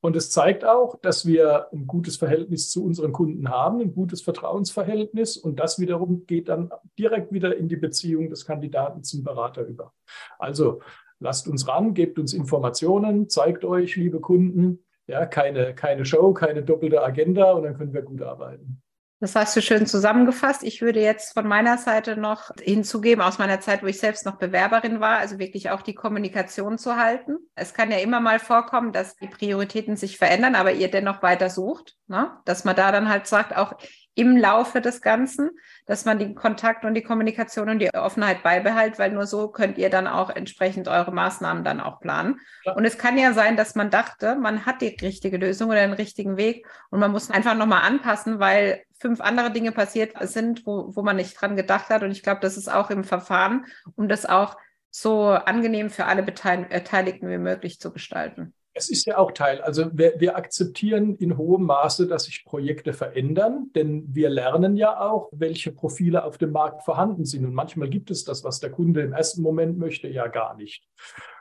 Und 0.07 0.15
es 0.15 0.31
zeigt 0.31 0.65
auch, 0.65 1.01
dass 1.01 1.27
wir 1.27 1.67
ein 1.73 1.89
gutes 1.89 2.17
Verhältnis 2.17 2.71
zu 2.71 2.85
unseren 2.85 3.11
Kunden 3.11 3.49
haben, 3.49 3.81
ein 3.81 3.93
gutes 3.93 4.23
Vertrauensverhältnis. 4.23 5.37
Und 5.37 5.59
das 5.59 5.81
wiederum 5.81 6.27
geht 6.27 6.49
dann 6.49 6.71
direkt 6.97 7.33
wieder 7.33 7.57
in 7.57 7.67
die 7.67 7.75
Beziehung 7.75 8.31
des 8.31 8.47
Kandidaten 8.47 9.03
zum 9.03 9.25
Berater 9.25 9.65
über. 9.65 9.93
Also 10.39 10.81
lasst 11.19 11.49
uns 11.49 11.67
ran, 11.67 11.93
gebt 11.93 12.21
uns 12.21 12.35
Informationen, 12.35 13.29
zeigt 13.29 13.65
euch, 13.65 13.97
liebe 13.97 14.21
Kunden, 14.21 14.85
ja, 15.09 15.27
keine, 15.27 15.75
keine 15.75 16.05
Show, 16.05 16.33
keine 16.33 16.63
doppelte 16.63 17.03
Agenda 17.03 17.51
und 17.51 17.65
dann 17.65 17.77
können 17.77 17.93
wir 17.93 18.03
gut 18.03 18.23
arbeiten. 18.23 18.81
Das 19.19 19.35
hast 19.35 19.57
du 19.57 19.63
schön 19.63 19.87
zusammengefasst. 19.87 20.63
Ich 20.63 20.83
würde 20.83 21.01
jetzt 21.01 21.33
von 21.33 21.49
meiner 21.49 21.79
Seite 21.79 22.19
noch 22.19 22.51
hinzugeben, 22.61 23.25
aus 23.25 23.39
meiner 23.39 23.61
Zeit, 23.61 23.83
wo 23.83 23.87
ich 23.87 23.99
selbst 23.99 24.27
noch 24.27 24.37
Bewerberin 24.37 25.01
war, 25.01 25.19
also 25.19 25.39
wirklich 25.39 25.71
auch 25.71 25.81
die 25.81 25.95
Kommunikation 25.95 26.77
zu 26.77 26.97
halten. 26.97 27.39
Es 27.55 27.73
kann 27.73 27.91
ja 27.91 27.97
immer 27.97 28.21
mal 28.21 28.39
vorkommen, 28.39 28.93
dass 28.93 29.17
die 29.17 29.29
Prioritäten 29.29 29.97
sich 29.97 30.19
verändern, 30.19 30.55
aber 30.55 30.73
ihr 30.73 30.91
dennoch 30.91 31.23
weiter 31.23 31.49
sucht, 31.49 31.97
ne? 32.09 32.31
dass 32.45 32.65
man 32.65 32.77
da 32.77 32.93
dann 32.93 33.09
halt 33.09 33.27
sagt, 33.27 33.57
auch 33.57 33.73
im 34.17 34.37
Laufe 34.37 34.81
des 34.81 35.03
Ganzen, 35.03 35.51
dass 35.85 36.07
man 36.07 36.19
den 36.19 36.35
Kontakt 36.35 36.85
und 36.85 36.95
die 36.95 37.03
Kommunikation 37.03 37.69
und 37.69 37.79
die 37.79 37.93
Offenheit 37.95 38.43
beibehält, 38.43 38.99
weil 38.99 39.13
nur 39.13 39.27
so 39.27 39.49
könnt 39.49 39.77
ihr 39.77 39.91
dann 39.91 40.07
auch 40.07 40.31
entsprechend 40.31 40.89
eure 40.89 41.13
Maßnahmen 41.13 41.63
dann 41.63 41.81
auch 41.81 42.01
planen. 42.01 42.41
Ja. 42.65 42.73
Und 42.73 42.87
es 42.87 42.97
kann 42.97 43.19
ja 43.19 43.35
sein, 43.35 43.59
dass 43.59 43.75
man 43.75 43.91
dachte, 43.91 44.35
man 44.35 44.65
hat 44.65 44.81
die 44.81 44.97
richtige 45.01 45.37
Lösung 45.37 45.69
oder 45.69 45.87
den 45.87 45.93
richtigen 45.93 46.39
Weg 46.39 46.67
und 46.91 46.99
man 46.99 47.13
muss 47.13 47.31
einfach 47.31 47.55
nochmal 47.55 47.83
anpassen, 47.83 48.41
weil 48.41 48.83
fünf 48.99 49.21
andere 49.21 49.51
Dinge 49.51 49.71
passiert 49.71 50.15
sind, 50.23 50.67
wo, 50.67 50.97
wo 50.97 51.03
man 51.03 51.17
nicht 51.17 51.39
dran 51.39 51.55
gedacht 51.55 51.91
hat. 51.91 52.03
Und 52.03 52.11
ich 52.11 52.23
glaube, 52.23 52.41
das 52.41 52.57
ist 52.57 52.73
auch 52.73 52.89
im 52.89 53.05
Verfahren, 53.05 53.67
um 53.97 54.09
das 54.09 54.25
auch 54.25 54.57
so 54.91 55.29
angenehm 55.29 55.91
für 55.91 56.07
alle 56.07 56.23
Beteiligten 56.23 57.29
wie 57.29 57.37
möglich 57.37 57.79
zu 57.81 57.93
gestalten. 57.93 58.55
Es 58.79 58.91
ist 58.91 59.07
ja 59.07 59.17
auch 59.17 59.33
Teil. 59.33 59.63
Also 59.63 59.87
wir, 59.95 60.17
wir, 60.19 60.37
akzeptieren 60.37 61.17
in 61.17 61.39
hohem 61.39 61.65
Maße, 61.65 62.07
dass 62.07 62.25
sich 62.25 62.45
Projekte 62.45 62.93
verändern, 62.93 63.71
denn 63.75 64.05
wir 64.15 64.29
lernen 64.29 64.77
ja 64.77 65.01
auch, 65.01 65.31
welche 65.33 65.73
Profile 65.73 66.25
auf 66.25 66.37
dem 66.37 66.53
Markt 66.53 66.83
vorhanden 66.83 67.25
sind. 67.25 67.47
Und 67.47 67.55
manchmal 67.55 67.89
gibt 67.89 68.11
es 68.11 68.25
das, 68.25 68.45
was 68.45 68.61
der 68.61 68.71
Kunde 68.71 69.01
im 69.01 69.15
ersten 69.15 69.41
Moment 69.41 69.79
möchte, 69.79 70.09
ja 70.09 70.27
gar 70.27 70.55
nicht. 70.57 70.87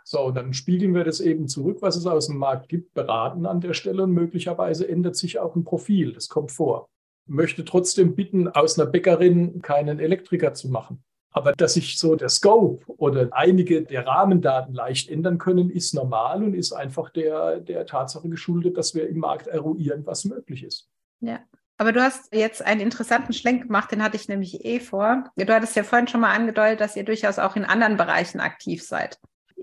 So, 0.06 0.22
und 0.22 0.36
dann 0.36 0.54
spiegeln 0.54 0.96
wir 0.96 1.04
das 1.04 1.20
eben 1.20 1.50
zurück, 1.50 1.80
was 1.82 1.98
es 1.98 2.06
aus 2.06 2.28
dem 2.28 2.38
Markt 2.38 2.70
gibt, 2.70 2.94
beraten 2.94 3.46
an 3.46 3.60
der 3.60 3.74
Stelle 3.74 4.04
und 4.04 4.14
möglicherweise 4.14 4.88
ändert 4.88 5.18
sich 5.18 5.38
auch 5.38 5.58
ein 5.58 5.66
Profil. 5.66 6.14
Das 6.14 6.30
kommt 6.30 6.54
vor. 6.54 6.88
Möchte 7.28 7.66
trotzdem 7.66 8.16
bitten, 8.16 8.48
aus 8.48 8.80
einer 8.80 8.90
Bäckerin 8.90 9.62
keinen 9.62 10.00
Elektriker 10.00 10.54
zu 10.54 10.70
machen. 10.70 11.04
Aber 11.36 11.52
dass 11.52 11.74
sich 11.74 12.00
so 12.00 12.16
der 12.16 12.30
Scope 12.30 12.86
oder 12.88 13.28
einige 13.32 13.84
der 13.84 14.08
Rahmendaten 14.08 14.74
leicht 14.74 15.10
ändern 15.10 15.38
können, 15.38 15.70
ist 15.70 15.94
normal 15.94 16.42
und 16.42 16.54
ist 16.54 16.72
einfach 16.72 17.10
der, 17.10 17.60
der 17.60 17.86
Tatsache 17.86 18.30
geschuldet, 18.30 18.78
dass 18.78 18.96
wir 18.96 19.10
im 19.10 19.18
Markt 19.18 19.48
eruieren, 19.48 20.06
was 20.06 20.24
möglich 20.24 20.64
ist. 20.64 20.88
Ja. 21.20 21.42
Aber 21.78 21.92
du 21.92 22.02
hast 22.02 22.34
jetzt 22.34 22.66
einen 22.66 22.80
interessanten 22.80 23.34
Schlenk 23.34 23.64
gemacht, 23.64 23.92
den 23.92 24.02
hatte 24.02 24.16
ich 24.16 24.30
nämlich 24.30 24.64
eh 24.64 24.80
vor. 24.80 25.26
Du 25.36 25.54
hattest 25.54 25.76
ja 25.76 25.84
vorhin 25.84 26.08
schon 26.08 26.22
mal 26.22 26.34
angedeutet, 26.34 26.80
dass 26.80 26.96
ihr 26.96 27.04
durchaus 27.04 27.38
auch 27.38 27.58
in 27.58 27.66
anderen 27.66 27.98
Bereichen 27.98 28.40
aktiv 28.40 28.82
seid. 28.82 29.20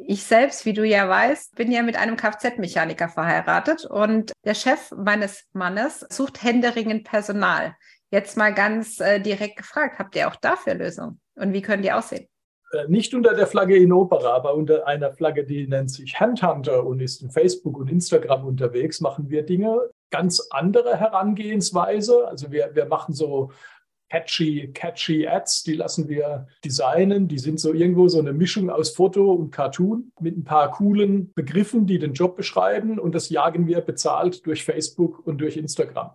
Ich 0.06 0.24
selbst, 0.24 0.66
wie 0.66 0.74
du 0.74 0.84
ja 0.84 1.08
weißt, 1.08 1.54
bin 1.54 1.72
ja 1.72 1.82
mit 1.82 1.96
einem 1.96 2.18
Kfz-Mechaniker 2.18 3.08
verheiratet 3.08 3.86
und 3.86 4.32
der 4.44 4.54
Chef 4.54 4.90
meines 4.94 5.44
Mannes 5.54 6.04
sucht 6.10 6.42
händeringend 6.42 7.04
Personal. 7.04 7.74
Jetzt 8.10 8.36
mal 8.36 8.52
ganz 8.52 9.00
äh, 9.00 9.20
direkt 9.20 9.56
gefragt, 9.56 9.98
habt 9.98 10.14
ihr 10.16 10.28
auch 10.28 10.36
dafür 10.36 10.74
Lösungen? 10.74 11.21
Und 11.36 11.52
wie 11.52 11.62
können 11.62 11.82
die 11.82 11.92
aussehen? 11.92 12.28
Äh, 12.72 12.88
nicht 12.88 13.14
unter 13.14 13.34
der 13.34 13.46
Flagge 13.46 13.76
Inopera, 13.76 14.34
aber 14.34 14.54
unter 14.54 14.86
einer 14.86 15.12
Flagge, 15.12 15.44
die 15.44 15.66
nennt 15.66 15.90
sich 15.90 16.18
Handhunter 16.18 16.84
und 16.84 17.00
ist 17.00 17.22
in 17.22 17.30
Facebook 17.30 17.78
und 17.78 17.90
Instagram 17.90 18.46
unterwegs, 18.46 19.00
machen 19.00 19.28
wir 19.28 19.44
Dinge. 19.44 19.90
Ganz 20.10 20.48
andere 20.50 20.96
Herangehensweise. 20.96 22.26
Also 22.28 22.50
wir, 22.50 22.74
wir 22.74 22.86
machen 22.86 23.14
so 23.14 23.50
catchy, 24.12 24.70
catchy 24.74 25.26
Ads, 25.26 25.62
die 25.62 25.72
lassen 25.72 26.06
wir 26.06 26.46
designen. 26.62 27.28
Die 27.28 27.38
sind 27.38 27.58
so 27.58 27.72
irgendwo 27.72 28.08
so 28.08 28.18
eine 28.18 28.34
Mischung 28.34 28.68
aus 28.68 28.90
Foto 28.90 29.32
und 29.32 29.52
Cartoon 29.52 30.12
mit 30.20 30.36
ein 30.36 30.44
paar 30.44 30.70
coolen 30.72 31.32
Begriffen, 31.32 31.86
die 31.86 31.98
den 31.98 32.12
Job 32.12 32.36
beschreiben. 32.36 32.98
Und 32.98 33.14
das 33.14 33.30
jagen 33.30 33.66
wir 33.66 33.80
bezahlt 33.80 34.44
durch 34.44 34.64
Facebook 34.64 35.26
und 35.26 35.40
durch 35.40 35.56
Instagram. 35.56 36.10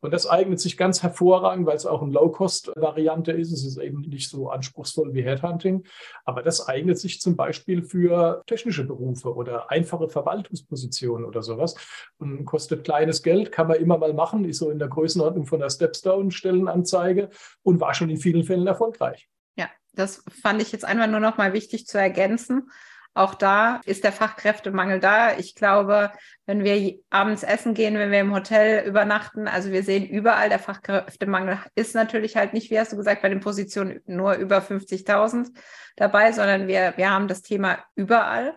Und 0.00 0.12
das 0.12 0.28
eignet 0.28 0.60
sich 0.60 0.76
ganz 0.76 1.02
hervorragend, 1.02 1.66
weil 1.66 1.76
es 1.76 1.86
auch 1.86 2.02
eine 2.02 2.12
Low-Cost-Variante 2.12 3.32
ist. 3.32 3.52
Es 3.52 3.64
ist 3.64 3.78
eben 3.78 4.02
nicht 4.02 4.30
so 4.30 4.48
anspruchsvoll 4.48 5.12
wie 5.12 5.22
Headhunting. 5.22 5.84
Aber 6.24 6.42
das 6.42 6.68
eignet 6.68 6.98
sich 6.98 7.20
zum 7.20 7.34
Beispiel 7.34 7.82
für 7.82 8.42
technische 8.46 8.84
Berufe 8.84 9.34
oder 9.34 9.70
einfache 9.72 10.08
Verwaltungspositionen 10.08 11.26
oder 11.26 11.42
sowas. 11.42 11.74
Und 12.18 12.44
kostet 12.44 12.84
kleines 12.84 13.24
Geld, 13.24 13.50
kann 13.50 13.66
man 13.66 13.78
immer 13.78 13.98
mal 13.98 14.14
machen, 14.14 14.44
ist 14.44 14.58
so 14.58 14.70
in 14.70 14.78
der 14.78 14.88
Größenordnung 14.88 15.46
von 15.46 15.58
der 15.58 15.70
Stepstone-Stellenanzeige 15.70 17.30
und 17.62 17.80
war 17.80 17.94
schon 17.94 18.10
in 18.10 18.18
vielen 18.18 18.44
Fällen 18.44 18.66
erfolgreich. 18.66 19.28
Ja, 19.56 19.68
das 19.92 20.22
fand 20.42 20.62
ich 20.62 20.72
jetzt 20.72 20.84
einmal 20.84 21.08
nur 21.08 21.20
noch 21.20 21.36
mal 21.36 21.52
wichtig 21.52 21.86
zu 21.86 21.98
ergänzen. 21.98 22.70
Auch 23.12 23.34
da 23.34 23.80
ist 23.86 24.04
der 24.04 24.12
Fachkräftemangel 24.12 25.00
da. 25.00 25.36
Ich 25.36 25.56
glaube, 25.56 26.12
wenn 26.46 26.62
wir 26.62 27.00
abends 27.10 27.42
essen 27.42 27.74
gehen, 27.74 27.98
wenn 27.98 28.12
wir 28.12 28.20
im 28.20 28.32
Hotel 28.32 28.86
übernachten, 28.86 29.48
also 29.48 29.72
wir 29.72 29.82
sehen 29.82 30.08
überall, 30.08 30.48
der 30.48 30.60
Fachkräftemangel 30.60 31.58
ist 31.74 31.96
natürlich 31.96 32.36
halt 32.36 32.52
nicht, 32.52 32.70
wie 32.70 32.78
hast 32.78 32.92
du 32.92 32.96
gesagt, 32.96 33.22
bei 33.22 33.28
den 33.28 33.40
Positionen 33.40 34.00
nur 34.06 34.34
über 34.34 34.58
50.000 34.58 35.48
dabei, 35.96 36.30
sondern 36.30 36.68
wir, 36.68 36.94
wir 36.96 37.10
haben 37.10 37.26
das 37.26 37.42
Thema 37.42 37.78
überall. 37.96 38.56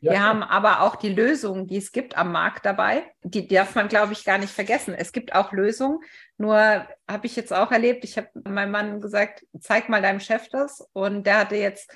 Ja, 0.00 0.12
wir 0.12 0.22
haben 0.22 0.42
aber 0.42 0.80
auch 0.80 0.96
die 0.96 1.12
Lösungen, 1.12 1.66
die 1.66 1.76
es 1.76 1.92
gibt 1.92 2.16
am 2.16 2.32
Markt 2.32 2.64
dabei. 2.64 3.04
Die 3.22 3.46
darf 3.46 3.74
man, 3.74 3.88
glaube 3.88 4.14
ich, 4.14 4.24
gar 4.24 4.38
nicht 4.38 4.52
vergessen. 4.52 4.94
Es 4.94 5.12
gibt 5.12 5.34
auch 5.34 5.52
Lösungen. 5.52 6.00
Nur 6.38 6.56
habe 6.56 7.26
ich 7.26 7.36
jetzt 7.36 7.52
auch 7.52 7.70
erlebt, 7.70 8.04
ich 8.04 8.16
habe 8.16 8.28
meinem 8.44 8.70
Mann 8.70 9.00
gesagt, 9.00 9.44
zeig 9.60 9.90
mal 9.90 10.00
deinem 10.00 10.20
Chef 10.20 10.48
das. 10.48 10.88
Und 10.94 11.26
der 11.26 11.40
hatte 11.40 11.56
jetzt 11.56 11.92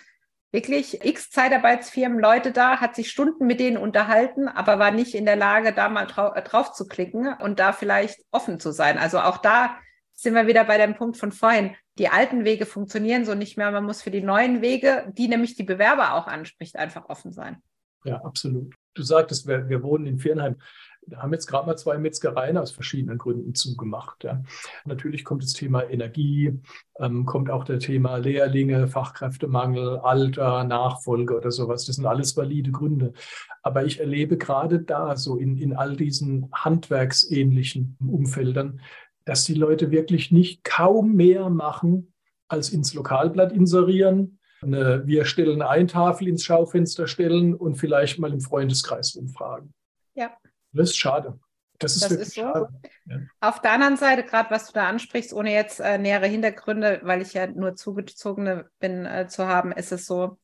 wirklich 0.52 1.04
x 1.04 1.30
Zeitarbeitsfirmen 1.30 2.20
Leute 2.20 2.52
da, 2.52 2.78
hat 2.78 2.94
sich 2.94 3.10
Stunden 3.10 3.46
mit 3.46 3.58
denen 3.58 3.76
unterhalten, 3.76 4.48
aber 4.48 4.78
war 4.78 4.92
nicht 4.92 5.14
in 5.14 5.24
der 5.24 5.34
Lage, 5.34 5.72
da 5.72 5.88
mal 5.88 6.06
drau 6.06 6.32
drauf 6.44 6.72
zu 6.72 6.86
klicken 6.86 7.34
und 7.40 7.58
da 7.58 7.72
vielleicht 7.72 8.20
offen 8.30 8.60
zu 8.60 8.70
sein. 8.70 8.96
Also 8.98 9.18
auch 9.18 9.38
da 9.38 9.76
sind 10.12 10.34
wir 10.34 10.46
wieder 10.46 10.64
bei 10.64 10.78
dem 10.78 10.94
Punkt 10.94 11.16
von 11.16 11.32
vorhin. 11.32 11.74
Die 11.98 12.08
alten 12.08 12.44
Wege 12.44 12.66
funktionieren 12.66 13.24
so 13.24 13.34
nicht 13.34 13.56
mehr. 13.56 13.70
Man 13.70 13.84
muss 13.84 14.02
für 14.02 14.10
die 14.10 14.22
neuen 14.22 14.62
Wege, 14.62 15.10
die 15.16 15.26
nämlich 15.26 15.56
die 15.56 15.64
Bewerber 15.64 16.14
auch 16.14 16.26
anspricht, 16.26 16.76
einfach 16.76 17.08
offen 17.08 17.32
sein. 17.32 17.62
Ja, 18.04 18.22
absolut. 18.24 18.74
Du 18.94 19.02
sagtest, 19.02 19.46
wir, 19.46 19.68
wir 19.68 19.82
wohnen 19.82 20.06
in 20.06 20.18
Viernheim. 20.18 20.56
Da 21.06 21.18
haben 21.22 21.32
jetzt 21.32 21.46
gerade 21.46 21.66
mal 21.66 21.76
zwei 21.76 21.98
Metzgereien 21.98 22.56
aus 22.56 22.70
verschiedenen 22.70 23.18
Gründen 23.18 23.54
zugemacht. 23.54 24.24
Ja. 24.24 24.42
Natürlich 24.84 25.24
kommt 25.24 25.42
das 25.42 25.52
Thema 25.52 25.82
Energie, 25.82 26.58
ähm, 26.98 27.26
kommt 27.26 27.50
auch 27.50 27.64
der 27.64 27.78
Thema 27.78 28.16
Lehrlinge, 28.16 28.88
Fachkräftemangel, 28.88 29.98
Alter, 29.98 30.64
Nachfolge 30.64 31.36
oder 31.36 31.50
sowas. 31.50 31.84
Das 31.84 31.96
sind 31.96 32.06
alles 32.06 32.36
valide 32.36 32.70
Gründe. 32.70 33.12
Aber 33.62 33.84
ich 33.84 34.00
erlebe 34.00 34.38
gerade 34.38 34.80
da, 34.80 35.16
so 35.16 35.36
in, 35.36 35.58
in 35.58 35.74
all 35.74 35.96
diesen 35.96 36.48
handwerksähnlichen 36.52 37.98
Umfeldern, 38.06 38.80
dass 39.24 39.44
die 39.44 39.54
Leute 39.54 39.90
wirklich 39.90 40.30
nicht 40.30 40.64
kaum 40.64 41.14
mehr 41.14 41.50
machen, 41.50 42.12
als 42.48 42.70
ins 42.70 42.94
Lokalblatt 42.94 43.52
inserieren, 43.52 44.38
eine 44.64 45.06
Wir 45.06 45.24
stellen 45.24 45.62
ein 45.62 45.88
Tafel 45.88 46.28
ins 46.28 46.44
Schaufenster 46.44 47.06
stellen 47.06 47.54
und 47.54 47.76
vielleicht 47.76 48.18
mal 48.18 48.32
im 48.32 48.40
Freundeskreis 48.40 49.14
umfragen. 49.16 49.72
Ja. 50.14 50.36
Das 50.72 50.90
ist 50.90 50.96
schade. 50.96 51.38
Das 51.78 51.96
ist, 51.96 52.04
das 52.04 52.12
ist 52.12 52.34
so. 52.34 52.40
Ja. 52.40 52.68
Auf 53.40 53.60
der 53.60 53.72
anderen 53.72 53.96
Seite, 53.96 54.22
gerade 54.22 54.50
was 54.50 54.68
du 54.68 54.72
da 54.72 54.88
ansprichst, 54.88 55.32
ohne 55.32 55.52
jetzt 55.52 55.80
äh, 55.80 55.98
nähere 55.98 56.26
Hintergründe, 56.26 57.00
weil 57.02 57.20
ich 57.20 57.34
ja 57.34 57.46
nur 57.46 57.74
zugezogene 57.74 58.68
bin, 58.78 59.04
äh, 59.04 59.26
zu 59.28 59.46
haben, 59.46 59.72
ist 59.72 59.92
es 59.92 60.06
so, 60.06 60.38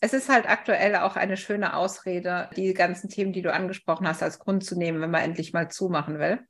es 0.00 0.12
ist 0.12 0.28
halt 0.28 0.48
aktuell 0.48 0.96
auch 0.96 1.14
eine 1.14 1.36
schöne 1.36 1.76
Ausrede, 1.76 2.50
die 2.56 2.74
ganzen 2.74 3.08
Themen, 3.08 3.32
die 3.32 3.42
du 3.42 3.52
angesprochen 3.52 4.08
hast, 4.08 4.22
als 4.22 4.40
Grund 4.40 4.64
zu 4.64 4.76
nehmen, 4.76 5.00
wenn 5.00 5.12
man 5.12 5.22
endlich 5.22 5.52
mal 5.52 5.70
zumachen 5.70 6.18
will. 6.18 6.40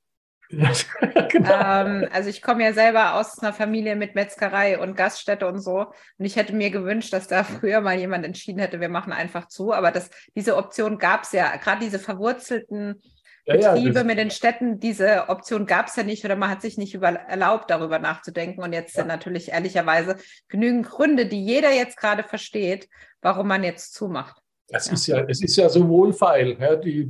Ja, 0.52 0.70
genau. 1.28 1.50
ähm, 1.50 2.08
also 2.12 2.28
ich 2.28 2.42
komme 2.42 2.62
ja 2.62 2.72
selber 2.72 3.14
aus 3.14 3.38
einer 3.38 3.54
Familie 3.54 3.96
mit 3.96 4.14
Metzgerei 4.14 4.78
und 4.78 4.96
Gaststätte 4.96 5.46
und 5.46 5.60
so. 5.60 5.86
Und 6.18 6.24
ich 6.24 6.36
hätte 6.36 6.54
mir 6.54 6.70
gewünscht, 6.70 7.12
dass 7.12 7.26
da 7.26 7.42
früher 7.44 7.80
mal 7.80 7.98
jemand 7.98 8.24
entschieden 8.24 8.60
hätte, 8.60 8.80
wir 8.80 8.90
machen 8.90 9.12
einfach 9.12 9.48
zu. 9.48 9.72
Aber 9.72 9.90
das, 9.90 10.10
diese 10.36 10.56
Option 10.56 10.98
gab 10.98 11.24
es 11.24 11.32
ja. 11.32 11.56
Gerade 11.56 11.80
diese 11.80 11.98
verwurzelten 11.98 13.02
ja, 13.44 13.72
Betriebe 13.72 14.00
ja, 14.00 14.04
mit 14.04 14.18
den 14.18 14.30
Städten, 14.30 14.78
diese 14.78 15.28
Option 15.28 15.66
gab 15.66 15.88
es 15.88 15.96
ja 15.96 16.04
nicht 16.04 16.24
oder 16.24 16.36
man 16.36 16.50
hat 16.50 16.62
sich 16.62 16.78
nicht 16.78 16.94
über, 16.94 17.08
erlaubt, 17.08 17.70
darüber 17.70 17.98
nachzudenken. 17.98 18.62
Und 18.62 18.72
jetzt 18.72 18.94
sind 18.94 19.08
natürlich 19.08 19.50
ehrlicherweise 19.50 20.16
genügend 20.48 20.86
Gründe, 20.86 21.26
die 21.26 21.44
jeder 21.44 21.72
jetzt 21.72 21.96
gerade 21.96 22.24
versteht, 22.24 22.88
warum 23.22 23.48
man 23.48 23.64
jetzt 23.64 23.94
zumacht. 23.94 24.41
Es, 24.72 24.86
ja. 24.86 24.92
Ist 24.92 25.06
ja, 25.06 25.24
es 25.28 25.42
ist 25.42 25.56
ja 25.56 25.68
so 25.68 25.88
wohlfeil. 25.88 26.56
Ja, 26.58 26.76
die 26.76 27.04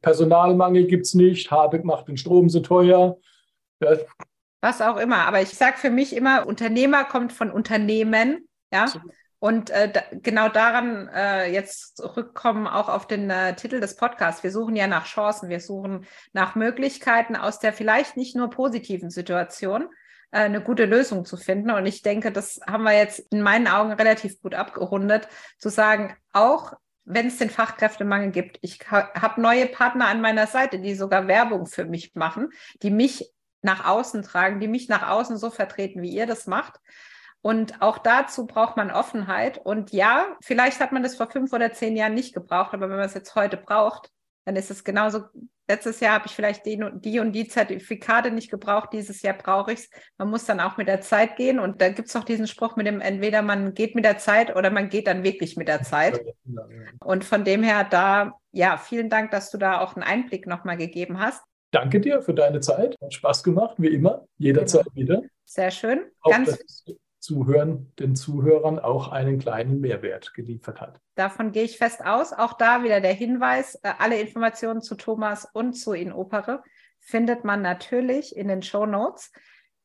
Personalmangel 0.00 0.86
gibt 0.86 1.06
es 1.06 1.14
nicht, 1.14 1.50
Habeck 1.50 1.84
macht 1.84 2.08
den 2.08 2.16
Strom 2.16 2.48
so 2.48 2.60
teuer. 2.60 3.18
Ja. 3.80 3.96
Was 4.60 4.80
auch 4.80 4.96
immer. 4.96 5.26
Aber 5.26 5.40
ich 5.40 5.50
sage 5.50 5.76
für 5.78 5.90
mich 5.90 6.14
immer, 6.14 6.46
Unternehmer 6.46 7.04
kommt 7.04 7.32
von 7.32 7.50
Unternehmen. 7.50 8.48
Ja. 8.72 8.86
Und 9.40 9.70
äh, 9.70 9.90
da, 9.90 10.02
genau 10.12 10.50
daran 10.50 11.08
äh, 11.08 11.50
jetzt 11.50 11.96
zurückkommen, 11.96 12.66
auch 12.66 12.90
auf 12.90 13.06
den 13.06 13.30
äh, 13.30 13.56
Titel 13.56 13.80
des 13.80 13.96
Podcasts. 13.96 14.42
Wir 14.42 14.52
suchen 14.52 14.76
ja 14.76 14.86
nach 14.86 15.06
Chancen, 15.06 15.48
wir 15.48 15.60
suchen 15.60 16.06
nach 16.34 16.54
Möglichkeiten 16.54 17.36
aus 17.36 17.58
der 17.58 17.72
vielleicht 17.72 18.18
nicht 18.18 18.36
nur 18.36 18.50
positiven 18.50 19.08
Situation, 19.08 19.88
äh, 20.30 20.40
eine 20.40 20.60
gute 20.62 20.84
Lösung 20.84 21.24
zu 21.24 21.38
finden. 21.38 21.70
Und 21.70 21.86
ich 21.86 22.02
denke, 22.02 22.32
das 22.32 22.60
haben 22.68 22.84
wir 22.84 22.92
jetzt 22.92 23.20
in 23.32 23.40
meinen 23.40 23.66
Augen 23.66 23.92
relativ 23.92 24.42
gut 24.42 24.54
abgerundet, 24.54 25.26
zu 25.58 25.70
sagen, 25.70 26.14
auch 26.34 26.74
wenn 27.04 27.26
es 27.26 27.38
den 27.38 27.50
Fachkräftemangel 27.50 28.30
gibt. 28.30 28.58
Ich 28.62 28.80
habe 28.90 29.40
neue 29.40 29.66
Partner 29.66 30.06
an 30.06 30.20
meiner 30.20 30.46
Seite, 30.46 30.78
die 30.78 30.94
sogar 30.94 31.26
Werbung 31.28 31.66
für 31.66 31.84
mich 31.84 32.14
machen, 32.14 32.50
die 32.82 32.90
mich 32.90 33.32
nach 33.62 33.86
außen 33.86 34.22
tragen, 34.22 34.60
die 34.60 34.68
mich 34.68 34.88
nach 34.88 35.08
außen 35.08 35.36
so 35.36 35.50
vertreten, 35.50 36.02
wie 36.02 36.10
ihr 36.10 36.26
das 36.26 36.46
macht. 36.46 36.80
Und 37.42 37.80
auch 37.80 37.98
dazu 37.98 38.46
braucht 38.46 38.76
man 38.76 38.90
Offenheit. 38.90 39.58
Und 39.58 39.92
ja, 39.92 40.36
vielleicht 40.42 40.80
hat 40.80 40.92
man 40.92 41.02
das 41.02 41.16
vor 41.16 41.30
fünf 41.30 41.52
oder 41.52 41.72
zehn 41.72 41.96
Jahren 41.96 42.14
nicht 42.14 42.34
gebraucht, 42.34 42.74
aber 42.74 42.88
wenn 42.90 42.96
man 42.96 43.06
es 43.06 43.14
jetzt 43.14 43.34
heute 43.34 43.56
braucht, 43.56 44.10
dann 44.44 44.56
ist 44.56 44.70
es 44.70 44.84
genauso. 44.84 45.24
Letztes 45.70 46.00
Jahr 46.00 46.14
habe 46.14 46.26
ich 46.26 46.32
vielleicht 46.32 46.66
die, 46.66 46.82
die 46.94 47.20
und 47.20 47.30
die 47.30 47.46
Zertifikate 47.46 48.32
nicht 48.32 48.50
gebraucht, 48.50 48.88
dieses 48.92 49.22
Jahr 49.22 49.34
brauche 49.34 49.72
ich 49.72 49.78
es. 49.78 49.90
Man 50.18 50.28
muss 50.28 50.44
dann 50.44 50.58
auch 50.58 50.76
mit 50.78 50.88
der 50.88 51.00
Zeit 51.00 51.36
gehen. 51.36 51.60
Und 51.60 51.80
da 51.80 51.90
gibt 51.90 52.08
es 52.08 52.16
auch 52.16 52.24
diesen 52.24 52.48
Spruch 52.48 52.74
mit 52.74 52.88
dem, 52.88 53.00
entweder 53.00 53.40
man 53.40 53.72
geht 53.72 53.94
mit 53.94 54.04
der 54.04 54.18
Zeit 54.18 54.56
oder 54.56 54.70
man 54.70 54.88
geht 54.88 55.06
dann 55.06 55.22
wirklich 55.22 55.56
mit 55.56 55.68
der 55.68 55.82
Zeit. 55.82 56.20
Und 57.04 57.24
von 57.24 57.44
dem 57.44 57.62
her 57.62 57.86
da, 57.88 58.32
ja, 58.50 58.78
vielen 58.78 59.08
Dank, 59.08 59.30
dass 59.30 59.52
du 59.52 59.58
da 59.58 59.80
auch 59.80 59.94
einen 59.94 60.02
Einblick 60.02 60.48
nochmal 60.48 60.76
gegeben 60.76 61.20
hast. 61.20 61.40
Danke 61.70 62.00
dir 62.00 62.20
für 62.20 62.34
deine 62.34 62.58
Zeit. 62.58 62.96
Hat 63.00 63.14
Spaß 63.14 63.44
gemacht, 63.44 63.76
wie 63.78 63.94
immer. 63.94 64.26
Jederzeit 64.38 64.86
genau. 64.86 64.96
wieder. 64.96 65.22
Sehr 65.44 65.70
schön. 65.70 66.00
Auch 66.22 66.32
Ganz 66.32 66.58
Zuhören, 67.20 67.92
den 67.98 68.16
Zuhörern 68.16 68.78
auch 68.78 69.12
einen 69.12 69.38
kleinen 69.38 69.80
Mehrwert 69.80 70.34
geliefert 70.34 70.80
hat. 70.80 71.00
Davon 71.14 71.52
gehe 71.52 71.64
ich 71.64 71.78
fest 71.78 72.04
aus. 72.04 72.32
Auch 72.32 72.54
da 72.54 72.82
wieder 72.82 73.00
der 73.00 73.12
Hinweis, 73.12 73.76
äh, 73.76 73.92
alle 73.98 74.20
Informationen 74.20 74.80
zu 74.80 74.94
Thomas 74.94 75.46
und 75.52 75.74
zu 75.74 75.92
Inopere 75.92 76.62
findet 76.98 77.44
man 77.44 77.62
natürlich 77.62 78.36
in 78.36 78.48
den 78.48 78.62
Show 78.62 78.86
Notes. 78.86 79.32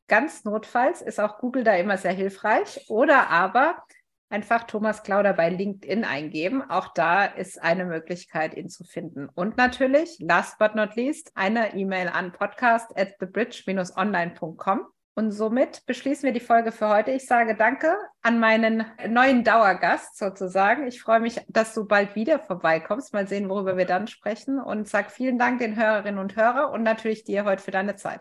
Ganz 0.08 0.44
notfalls 0.46 1.02
ist 1.02 1.20
auch 1.20 1.40
Google 1.40 1.64
da 1.64 1.76
immer 1.76 1.98
sehr 1.98 2.14
hilfreich. 2.14 2.86
Oder 2.90 3.30
aber 3.30 3.84
einfach 4.30 4.64
Thomas 4.64 5.04
Klauder 5.04 5.34
bei 5.34 5.50
LinkedIn 5.50 6.04
eingeben. 6.04 6.62
Auch 6.70 6.94
da 6.94 7.26
ist 7.26 7.62
eine 7.62 7.86
Möglichkeit, 7.86 8.56
ihn 8.56 8.70
zu 8.70 8.84
finden. 8.84 9.30
Und 9.34 9.58
natürlich, 9.58 10.18
last 10.20 10.58
but 10.58 10.76
not 10.76 10.96
least, 10.96 11.32
eine 11.36 11.76
E-Mail 11.76 12.10
an 12.10 12.32
podcast 12.32 12.98
at 12.98 13.18
thebridge-online.com. 13.20 14.88
Und 15.18 15.32
somit 15.32 15.86
beschließen 15.86 16.24
wir 16.24 16.34
die 16.34 16.42
Folge 16.42 16.74
für 16.74 16.90
heute. 16.90 17.12
Ich 17.12 17.26
sage 17.26 17.56
Danke 17.56 17.96
an 18.22 18.38
meinen 18.38 18.84
neuen 19.08 19.46
Dauergast 19.46 20.18
sozusagen. 20.18 20.88
Ich 20.88 21.02
freue 21.02 21.22
mich, 21.22 21.40
dass 21.48 21.74
du 21.74 21.86
bald 21.86 22.16
wieder 22.16 22.38
vorbeikommst. 22.40 23.14
Mal 23.14 23.26
sehen, 23.26 23.50
worüber 23.50 23.78
wir 23.78 23.86
dann 23.86 24.08
sprechen. 24.08 24.60
Und 24.60 24.90
sage 24.90 25.10
vielen 25.10 25.40
Dank 25.40 25.60
den 25.60 25.78
Hörerinnen 25.78 26.20
und 26.20 26.36
Hörern 26.36 26.74
und 26.74 26.84
natürlich 26.84 27.24
dir 27.24 27.46
heute 27.46 27.64
für 27.64 27.72
deine 27.72 27.96
Zeit. 27.96 28.20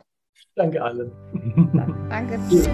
Danke 0.54 0.80
allen. 0.80 1.10
Danke. 2.08 2.38
Tschüss. 2.48 2.68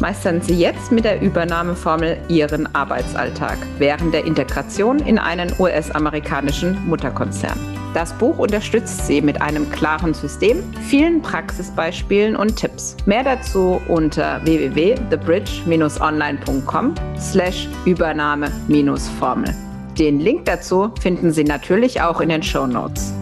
Meistern 0.00 0.40
Sie 0.40 0.54
jetzt 0.54 0.90
mit 0.90 1.04
der 1.04 1.20
Übernahmeformel 1.20 2.18
Ihren 2.28 2.74
Arbeitsalltag 2.74 3.58
während 3.78 4.14
der 4.14 4.24
Integration 4.24 5.00
in 5.00 5.18
einen 5.18 5.52
US-amerikanischen 5.58 6.86
Mutterkonzern. 6.86 7.77
Das 7.94 8.12
Buch 8.12 8.38
unterstützt 8.38 9.06
Sie 9.06 9.22
mit 9.22 9.40
einem 9.40 9.70
klaren 9.70 10.12
System, 10.14 10.62
vielen 10.88 11.22
Praxisbeispielen 11.22 12.34
und 12.36 12.56
Tipps. 12.56 12.96
Mehr 13.06 13.24
dazu 13.24 13.80
unter 13.88 14.44
www.thebridge-online.com 14.44 16.94
slash 17.18 17.66
Übernahme-Formel. 17.86 19.54
Den 19.98 20.20
Link 20.20 20.44
dazu 20.44 20.90
finden 21.00 21.32
Sie 21.32 21.44
natürlich 21.44 22.02
auch 22.02 22.20
in 22.20 22.28
den 22.28 22.42
Show 22.42 22.66
Notes. 22.66 23.14